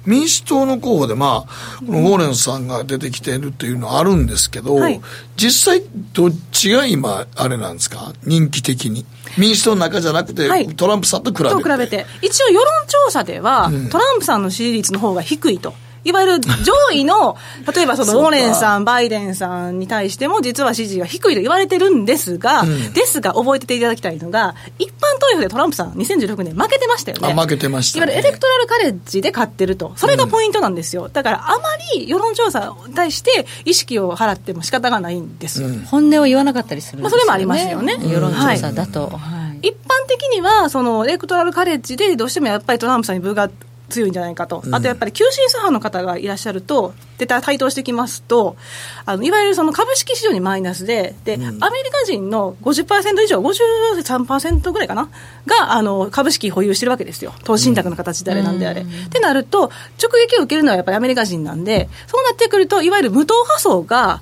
[0.04, 5.00] 民主党の候補で、まあ、このウォーレンさんが出てきているっていうのはあるんですけど、はい
[5.36, 5.82] 実際、
[6.12, 8.12] どっちが今、あれなんですか？
[8.24, 9.04] 人気的に。
[9.38, 11.54] 民主党の中じゃなくて、はいトランプさんと比べて。
[11.54, 15.74] と比べて、一応世論調査では、トランプさんの支持率の方が低いと。
[16.04, 17.36] いわゆる 上位の、
[17.74, 27.32] 例えばそのウォーレンさん、バイデンさんに対しても実は支持が低いと言われてるんですが、ですが覚えてていただきたいのが、一般投票でトランプさん2016年負けてましたよね。
[27.36, 28.06] あ負けてましたね。
[28.06, 29.92] いわゆるエレクトラルカレッジで勝ってると。
[29.96, 31.08] それがポイントなんですよ。
[31.12, 31.62] だからあま
[31.94, 35.62] り世論調査に対して意識を払っても仕方がないんです。
[35.86, 37.24] 本音を言わなかったりするんですよ、ね。
[37.24, 37.96] まあそれもありますよね。
[38.12, 39.68] 世論調査だと、はい。
[39.68, 39.74] 一般
[40.08, 43.48] 的には、そのエレクトラルカレッジでどうしてもやっぱりトランプさんに分が
[43.92, 48.56] 強いんじゃないかと、あとやっぱり急進左派の方がいらっしゃると、で対等してきますと、
[49.04, 55.08] あのいわゆるその株式市場にマイナスで、でアメリカ人の50%以上、53%ぐらいかな、
[55.46, 58.82] があの株式保有してるわけですよ、投資信託の形であれなんであれ。
[58.82, 59.70] ってなると、
[60.02, 64.20] 直撃を受けるのはやっぱりアメリカ人なんで、そうなってくると、いわゆる無党派層が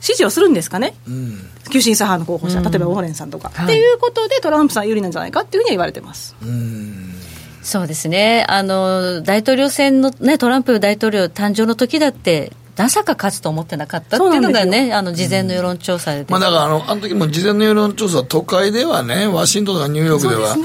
[0.00, 0.94] 支持をするんですかね？
[1.70, 6.34] 急進左派の候補者、例えばウォーレンさんとか、っていうことで、トランプさん有利なんじゃないかっていうふうには言われてます。
[7.62, 8.44] そうですね。
[8.48, 20.56] あの大統領選の、ね、トランプ大統領誕生の時だってまさか勝つと思ってなかったっていうのがねあの事前の世論調査で、まあだからあの、あの時も事前の世論調査、都会ではね、ワシントンとかニューヨークでは、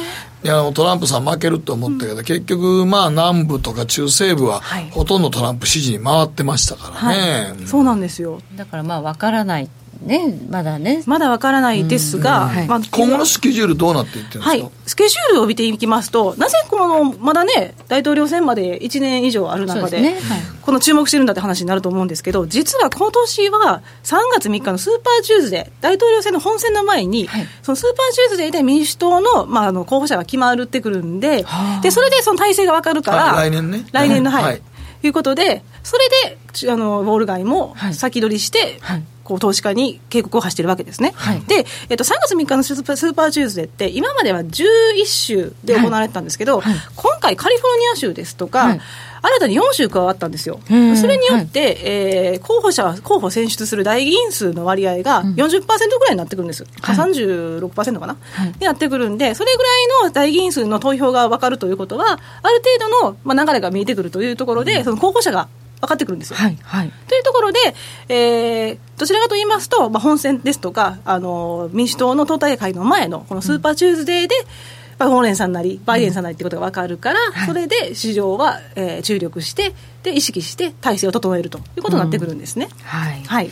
[0.43, 4.89] いやトランプさん負けると思ったけど、結局、まあ南部とか中西部は、はい。
[4.91, 7.65] ほとんどトランプ支持に回ってましたからね。
[7.65, 8.39] そうなんですよ。
[8.55, 9.69] だからまあ分からない
[10.01, 11.03] ねまだね。
[11.05, 12.67] まだわからないですが、はい。
[12.67, 20.29] まあ今後のスケジュールどうなっていってるんですか、はい、スケジュールを見ていきますと、なぜこのまだね、大統領選まで1年以上ある中で、そうですね。
[20.29, 20.41] はい。
[20.61, 27.47] この注目してるんだって話になると思うんですけど、実は今年は3月3日のスーパーチューズデー、大統領選の本選の前に、はい。
[27.63, 31.81] そのスーパーチューズデーで民主党の,、まあ、あの候補者が決まるってくるんで、はあ。
[31.81, 33.85] でそれでその体制が分かるから、あ来年ね。
[33.91, 34.61] 来年の、はい、はい。
[35.03, 35.07] い。
[35.07, 37.93] うことで、それでちあのウォール街もはい。
[37.93, 41.11] 先取りして、はいこう投資家に警告を発しているわけですね。
[41.15, 46.73] はい、で、えっと、3月3日のスーパーチューズデーって、今までは11州で行われてたんですけど、はい。
[46.73, 48.77] はい、今回、カリフォルニア州ですとか、
[49.25, 50.59] 新たに4州加わったんですよ。
[50.67, 56.63] それによって、はい、えー、候補者、候補選出する代議員数の割合が40%ぐらいになってくるんです。
[56.81, 59.69] はい、36%かな、はい、になってくるんで、それぐら
[60.03, 65.47] いの代議員数の投票が分かるということは、ある程度の、まあ、流れが見えてくるというところで、その候補者が
[65.81, 66.37] 分かってくるんですよ。
[66.37, 67.59] はいはい、というところで、
[68.09, 74.35] えー、どちらかと言いますと、まあ、本選ですとか、あの民主党の党大会の前のこのスーパーチューズデーで、
[74.97, 79.73] まあ、ウォーレンさんなり、バイデンさんなりってことが分かるから、うん、それで市場は、えー、注力して、
[80.03, 82.69] で意識して体制を整えるということになってくるんですね。
[82.71, 83.49] うん、はい、はい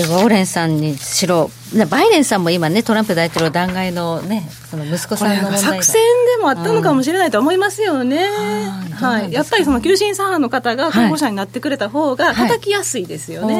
[0.00, 1.50] でウォーレンさんにしろ、
[1.90, 5.94] バイデンさんも今ね、トランプ大統領弾劾のね、その息子さんの問題作戦
[6.36, 13.54] でもあったのかもしれないと思いますよね、うん、はい、やっぱりその急進左派の方が候補者になってくれた方が叩きやすいですよね。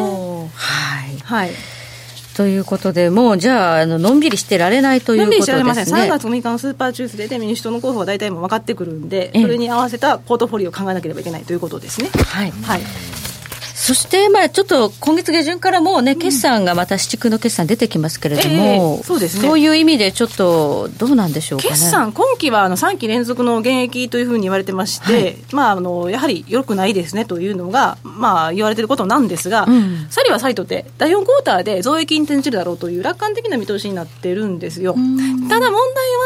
[0.55, 1.51] はい、はい、
[2.37, 5.59] ということで、もうじゃあ、あののんびりしてられないということですね。
[5.59, 6.09] のんびりしてられません。
[6.09, 12.09] 3月6日のスーパーチュースデーで民主党の候補は大体もう分かってくるんで、それに合わせたポートフォリオを考えなければいけないということですね。
[12.09, 12.51] はい。
[12.63, 12.81] はい
[13.81, 34.95] そして、まあ、ちょっと今月下旬からもうね、決算がまた、市地区の決算出てきますけれども、えー、そうですね、そういう意味で、ちょっとどうなんでしょうか、ね、決算、今期はあの3期連続の減益というふうに言われてまして、はい、まあ、あのやはりよくないですねというのが、まあ、言われてることなんですが、うん、サリはサイトで、第4クォーターで増益に転じるだろうという楽観的な見通しになってるんですよ。
[35.49, 35.81] ただ問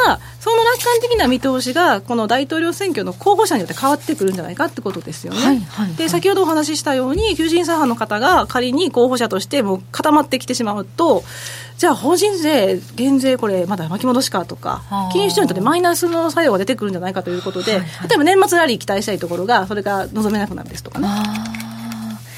[0.05, 5.39] 題は、その楽観的な見通しが、この大統領選挙の候補者によって変わってくるんじゃないかってことですよね。
[5.39, 11.22] はいはいはい、で先ほどお話ししたように、求人左派の方がが仮に候補者としてもう固まってきてしまうと、
[11.76, 14.82] じゃあ法人税減税これまだ巻き戻しかとか
[15.12, 21.09] 金融市場にとってマイナスの作用が出てくるんじゃないかということで、はいはい、例えば年末ラリー期待したいところがそれが望めなくなるですとかね。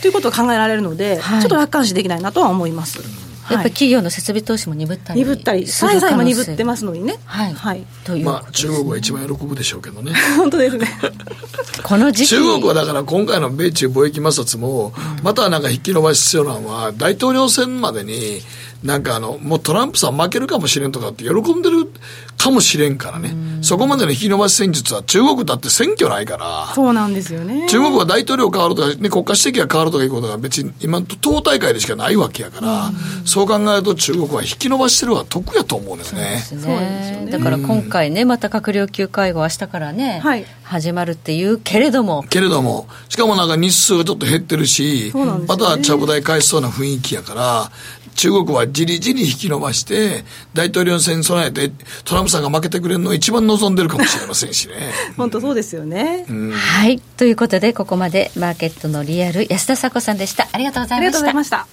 [0.01, 3.26] ということが考えられるので、はい、ちょっと楽観視できないなとは思います。
[3.51, 7.17] やっぱり企業の設備投資も鈍ったり鈍ったり債債も鈍ってますのにね。
[7.25, 8.25] はい、はい、という。
[8.25, 10.13] まあ中国は一番喜ぶでしょうけどね。
[10.37, 10.89] 本当ですね。
[11.83, 12.29] この時期。
[12.31, 14.93] 中国はだから今回の米中貿易摩擦も、
[15.23, 18.41] またなんか引き延ばし必要なのは大統領選までに
[18.87, 21.91] なんかあの、もうトランプさん負けるかもしれんとかって喜んでる
[22.39, 23.35] かもしれんからね。
[23.63, 26.73] そこまでの引き延ばし戦術は中国だって選挙ないから。
[26.75, 27.67] そうなんですよね。
[27.69, 32.93] 中国は大統領変わるとか、ね、国家主席が変わるとかいうことが別に今、党大会でしかないわけやから、
[33.25, 36.43] そう考えると中国は引き延ばしてるは得やと思うんですね。
[36.49, 37.29] そうですね。
[37.33, 42.25] だから今回ね、また閣僚級会合明日からね、はい、始まるっていうけれども。
[42.29, 47.71] けれども、しかもなんか日数がちょっと減ってるし、ね、またちゃぶ台返しそうな雰囲気やから、
[48.17, 51.71] 中国はじりじり引き伸ばして、大統領選に備えて、
[52.05, 54.75] トランプさんが負けてくれるのを一番望んでるかもしれませんしね。
[55.17, 56.53] 本当そうですよね、うん。
[56.53, 57.01] はい。
[57.17, 60.49] ということで、ここまでマーケットのリアル、安田佐子さんでした。
[60.53, 60.99] ありがとうございました。
[60.99, 61.67] ありがとうございました。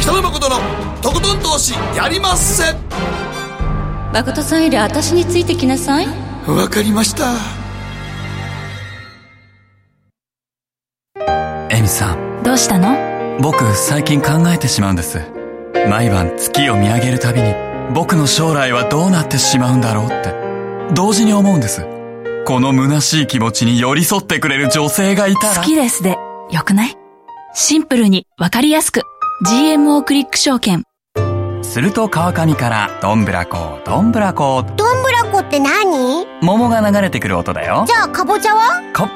[0.00, 0.56] 北野誠の
[1.00, 2.74] とことん投資やりまっせ
[4.12, 6.06] 誠さんより私についてきなさい
[6.46, 7.63] わかりました
[11.74, 12.42] エミさん。
[12.44, 12.96] どうしたの？
[13.40, 15.20] 僕最近考えてしまうんです。
[15.90, 17.52] 毎晩月を見上げるたびに
[17.92, 20.32] 僕の将来はどうなってしまうんだろうって。
[20.94, 21.84] 同時に思うんです。
[22.46, 25.56] この虚しい気持ちに寄り添ってくれる女性がいたら。
[25.56, 26.16] 好きですで
[26.50, 26.96] よくない？
[27.54, 29.02] シンプルにわかりやすく。
[29.44, 30.84] GMO クリック証券。
[31.62, 34.62] すると川上からどんぶらこどんぶらこ。
[34.76, 36.24] どんぶらこって何？
[36.40, 37.84] 桃が流れてくる音だよ。
[37.88, 38.80] じゃあかぼちゃは？
[38.92, 39.10] か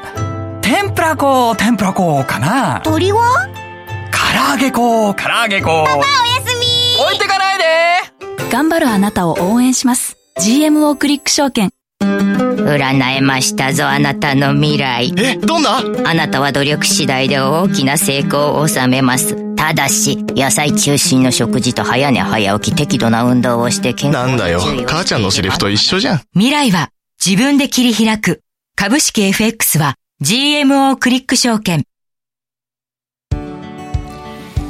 [0.70, 3.48] 天ぷら粉、天ぷら粉かな鳥は？
[4.12, 5.70] 唐揚げ粉、唐揚げ粉。
[5.70, 6.04] パパおや
[6.46, 7.64] すみ置いてかないで
[8.52, 10.18] 頑張るあなたを応援します。
[10.38, 11.70] GMO クリック証券。
[12.00, 15.14] 占えましたぞ、あなたの未来。
[15.16, 15.78] え、どんな？
[16.04, 19.54] あなたは努力次第で大きな成功を収めます。
[19.54, 26.20] ただし、野菜中心の食事と早寝早起き適度な運動をして健康なんだよ、母ちゃんのセリフと一緒じゃん。
[26.34, 26.90] 未来は
[27.24, 28.42] 自分で切り開く。
[28.76, 31.84] 株式 FX は GMO クリック証券。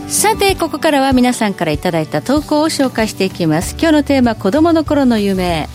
[0.07, 3.75] さてここからは皆さんからいただいた投稿を紹介していきます。
[3.79, 5.67] 今日のテーマ子供の頃の夢。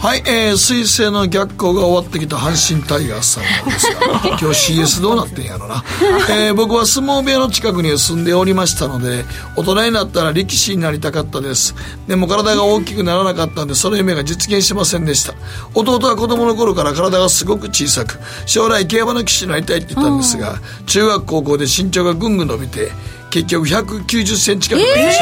[0.00, 4.00] はい、えー、彗星の逆行が終わってきた阪神タイガースさんなんですが
[4.40, 5.84] 今日 CS どうなってんやろな、
[6.30, 9.26] えー、僕は相撲部屋の近くに住んでおりましたので
[9.56, 11.74] 大人になったら力士になりたかったです。
[12.08, 15.34] でも体が大きくならなかったんでその夢が実現しませんでした。
[15.74, 22.90] 弟は子供の頃から体がすごく小さく将来競馬の騎士になりたいって言ったんですが中学高校で身長がぐんぐん伸びて
[23.30, 25.18] 結局190センチ近く伸びまし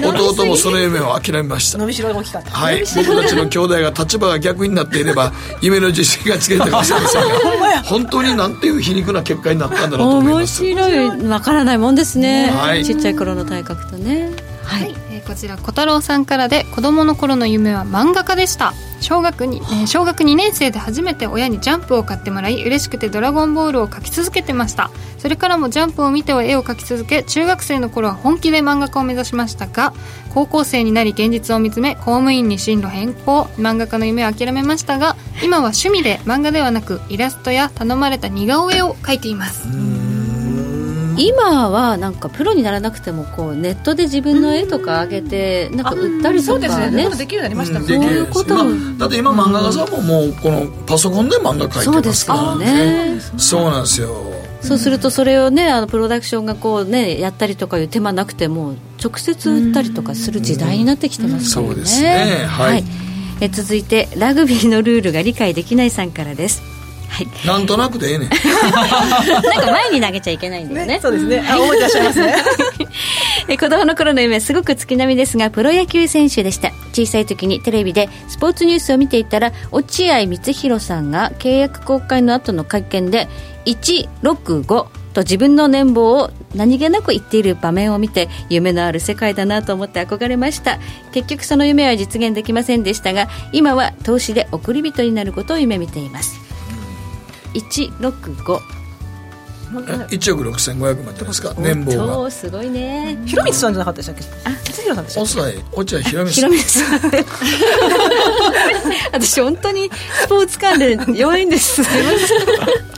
[0.00, 1.78] て、弟もその夢を諦めました。
[1.78, 2.50] 伸びしろが大きかった。
[2.50, 2.80] はい。
[2.80, 10.56] 僕たちの兄弟が立場が逆になっていれば夢の実現がつけれたかもしれませんが 本当になんていう皮肉な結果になったんだろうと思い面ます。
[10.56, 11.26] 白い。
[11.28, 12.84] わからないもんですね、はい。
[12.84, 14.30] ちっちゃい頃の体格とね
[14.68, 18.72] はい、えーこちら小太郎さんからで子供の頃の夢は漫画家でした。
[19.00, 24.90] 小学に、えー小学2年生で初めて親にジャンプを買ってもらい嬉しくて「ドラゴンボール」を描き続けてました。
[25.18, 29.92] それからもジャンプを見ては絵を描き続け中学生の頃は本気で漫画家を目指しましたが
[30.32, 33.48] 高校生になり現実を見つめ公務員に進路変更。
[33.58, 39.66] 漫画家の夢を諦めましたが今は趣味で漫画ではなくイラストや頼まれた似顔絵を描いています
[41.18, 47.08] 今はなんかプロにならなくてもこうネットで自分の絵とか上げてなんか売ったりとかそうですね。
[47.08, 47.16] ね。
[47.16, 48.54] できるようになりましたもんできるそういうこと。
[48.54, 49.90] まあだって今漫画家さん。
[49.90, 53.20] ももうこのパソコンで漫画描いてますからね。
[53.36, 54.08] そうなんですよ
[54.60, 55.68] そうするとそれをね。
[55.68, 61.74] あのプロダクションがこうねやったりとかいう手間なくても直接売ったりとかする時代になってきてますからね。
[61.74, 62.46] そうですね。
[62.46, 62.84] はい。
[63.40, 66.60] え続いてラグビーのルールが理解できないさんからです
[67.08, 67.46] はい。
[67.46, 68.28] なんとなくでええねん。
[68.30, 68.40] なん
[69.60, 70.98] か前に投げちゃいけないんだよね。
[71.00, 71.44] そうですね。
[71.48, 72.34] あ覚えてらっしゃいますね。
[73.48, 76.72] え子供の頃の夢すごく月並みですがプロ野球選手でした。
[76.92, 83.28] 小さい時にテレビでスポーツニュースを見ていたら落合光弘さんが契約公開の後の会見で
[83.66, 90.78] 165と自分の年俸を何気なく言っている場面を見て夢のある世界だなと思って憧れました。
[91.12, 96.47] 結局その夢は実現できませんでしたが今は投資で送り人になることを夢見ています
[97.54, 98.60] 165
[99.70, 101.52] 1億6500万じゃないですか？
[101.58, 102.14] 年俸が。
[102.14, 103.18] 超すごいね。
[103.26, 104.24] 広光さんじゃなかったでしたっけ？
[104.48, 107.00] あ光弘さんでしたっおさえ落合博満ひろみさん。
[109.12, 109.90] 私本当に
[110.22, 111.84] スポーツ関連弱いんです。
[111.84, 112.16] すいませ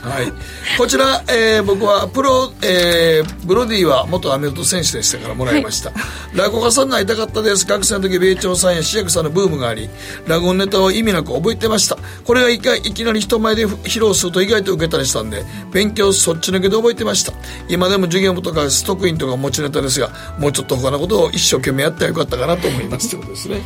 [0.01, 0.33] はい、
[0.79, 5.91] こちら、えー僕はプロ、えーブロディは元アメフト選手でしたからもらいました、
[6.33, 7.67] 落語家さんになりたかったです。
[7.67, 9.89] 学生の時米朝さんや志薬さんのブームがあり
[10.27, 11.97] 落語ネタを意味なく覚えてました。
[12.25, 17.33] これがいかいきなり人前で披露すると意外と受けたりしたんで勉強そっち抜けで覚えてました。
[17.69, 23.09] 今でも授業部とかストックインとか持ちネタですがもうちょっと他のことを一生懸命やったらよかったかなと思います。
[23.11, 23.19] とい。
[23.19, 23.61] うことですね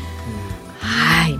[0.79, 1.39] はい。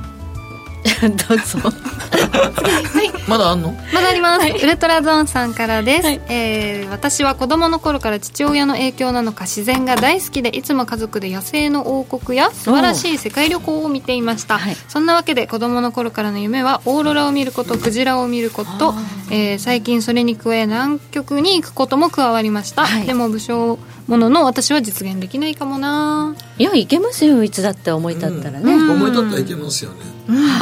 [1.28, 1.60] どうぞ
[3.28, 3.72] まだあんの？
[3.94, 18.94] まだあります、ウルトラゾーンさんからです、えー私は子供の頃から父親の影響なのか自然が大好きでいつも家族で野生の王国や素晴らしい世界旅行を見ていました、そんなわけで子供の頃からの夢はオーロラを見ることクジラを見ること、
[19.32, 26.36] えー最近それに加え南極に行くことも加わりました、でも武将ものの私は実現できないかもな。
[26.60, 29.98] いやいけますよいつだって思い立ったらね、思い立ったらいけますよね、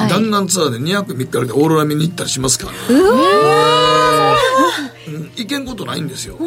[0.09, 2.73] 弾丸ツアーで2泊3日でオーロラ見に行ったりしますから。
[2.73, 4.37] ねうわ
[5.07, 5.31] うん。
[5.35, 5.65] 行けん。
[5.65, 6.07] ことないん。
[6.07, 6.37] ですよ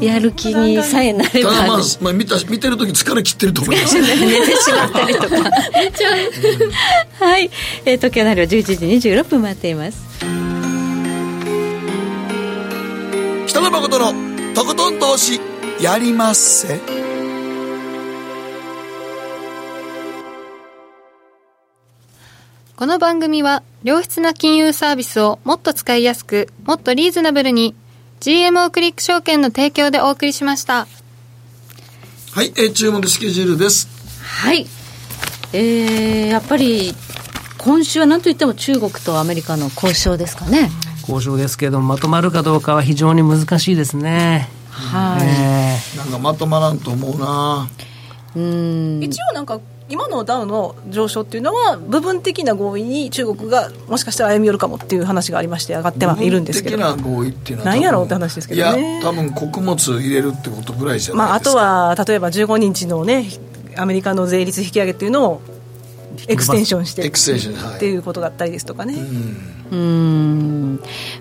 [0.00, 4.06] やる気にさえなれば、ただまあ、まあ、見た見てる時疲れ切ってると思います寝
[4.46, 5.28] てしまったりとか
[7.24, 7.50] はい、
[7.84, 10.04] えー、時計の針は11時26分回っています
[13.46, 14.98] 北野誠のとことん。
[14.98, 15.40] 投資
[15.80, 17.05] やりまっせ
[22.76, 27.74] この番組は良質な金融サービスをもっと使いやすくもっとリーズナブルに
[28.20, 30.86] GMO クリック証券の提供でお送りしました。
[32.32, 33.88] はい、えー注目スケジュールです。
[34.22, 34.66] はい。
[35.54, 36.92] えー、やっぱり
[37.56, 40.68] 今週は何といっても中国とアメリカの交渉ですかね。
[41.00, 44.50] 交渉ですけどまとまるかどうかは非常に難しいですね。
[44.70, 45.96] はい、え。
[45.96, 47.70] なんかまとまらんと思うな。
[48.36, 49.02] うん。
[49.02, 56.76] 一応なんか今のダウの上昇っていうのは部分的な合意に中国がもしかしたら歩み寄るかもっていう話がありまして上がってはいるんですけど。
[56.76, 58.92] 部分的な合意っていうのはなんやろうって話ですけどね。
[58.92, 63.26] いや多分穀物入れるってことぐらいじゃまあ、あないですか、とは例えば15日のね
[63.76, 65.42] アメリカの税率引き上げっていうのを
[66.26, 67.76] extension して extension はい。
[67.76, 70.55] っていうことだったりですとかね、うん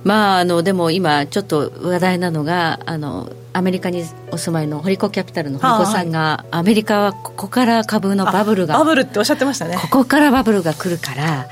[0.03, 9.78] まああのでも今ちょっと話題なのがあのアメリカにお住まいの堀古キャピタルの堀古さんが、アメリカはここから株のバブルがバブルっておっしゃってましたね。
[9.82, 11.47] ここからバブルが来るから、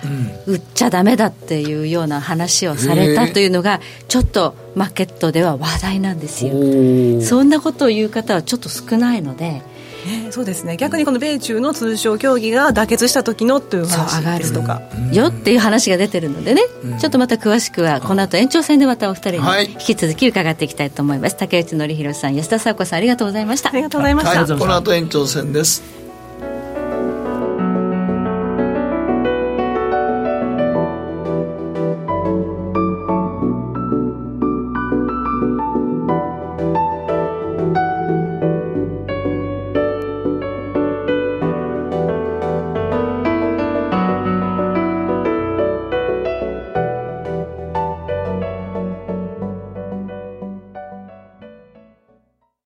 [0.45, 3.80] 売っちゃダメだっていうような話をされたというのが
[4.10, 6.51] ちょっとマーケットでは話題なんですよ。
[7.22, 9.62] そんなことを言う方はちょっと少ないので
[10.06, 10.78] ねそうですね。
[10.78, 14.82] 逆にこの米中の通商協議が妥結した時のという話ですとか。
[15.12, 16.62] よっていう話が出てるのでね、
[16.99, 19.68] ちょっとまた詳しくはこの後延長戦でまたお二人はい。
[19.68, 23.70] に引き続き伺っていきたいと思います、竹内則弘さん安田佐和子さんありがとうございました。
[23.70, 25.82] ありがとうございました、はい、この後延長戦です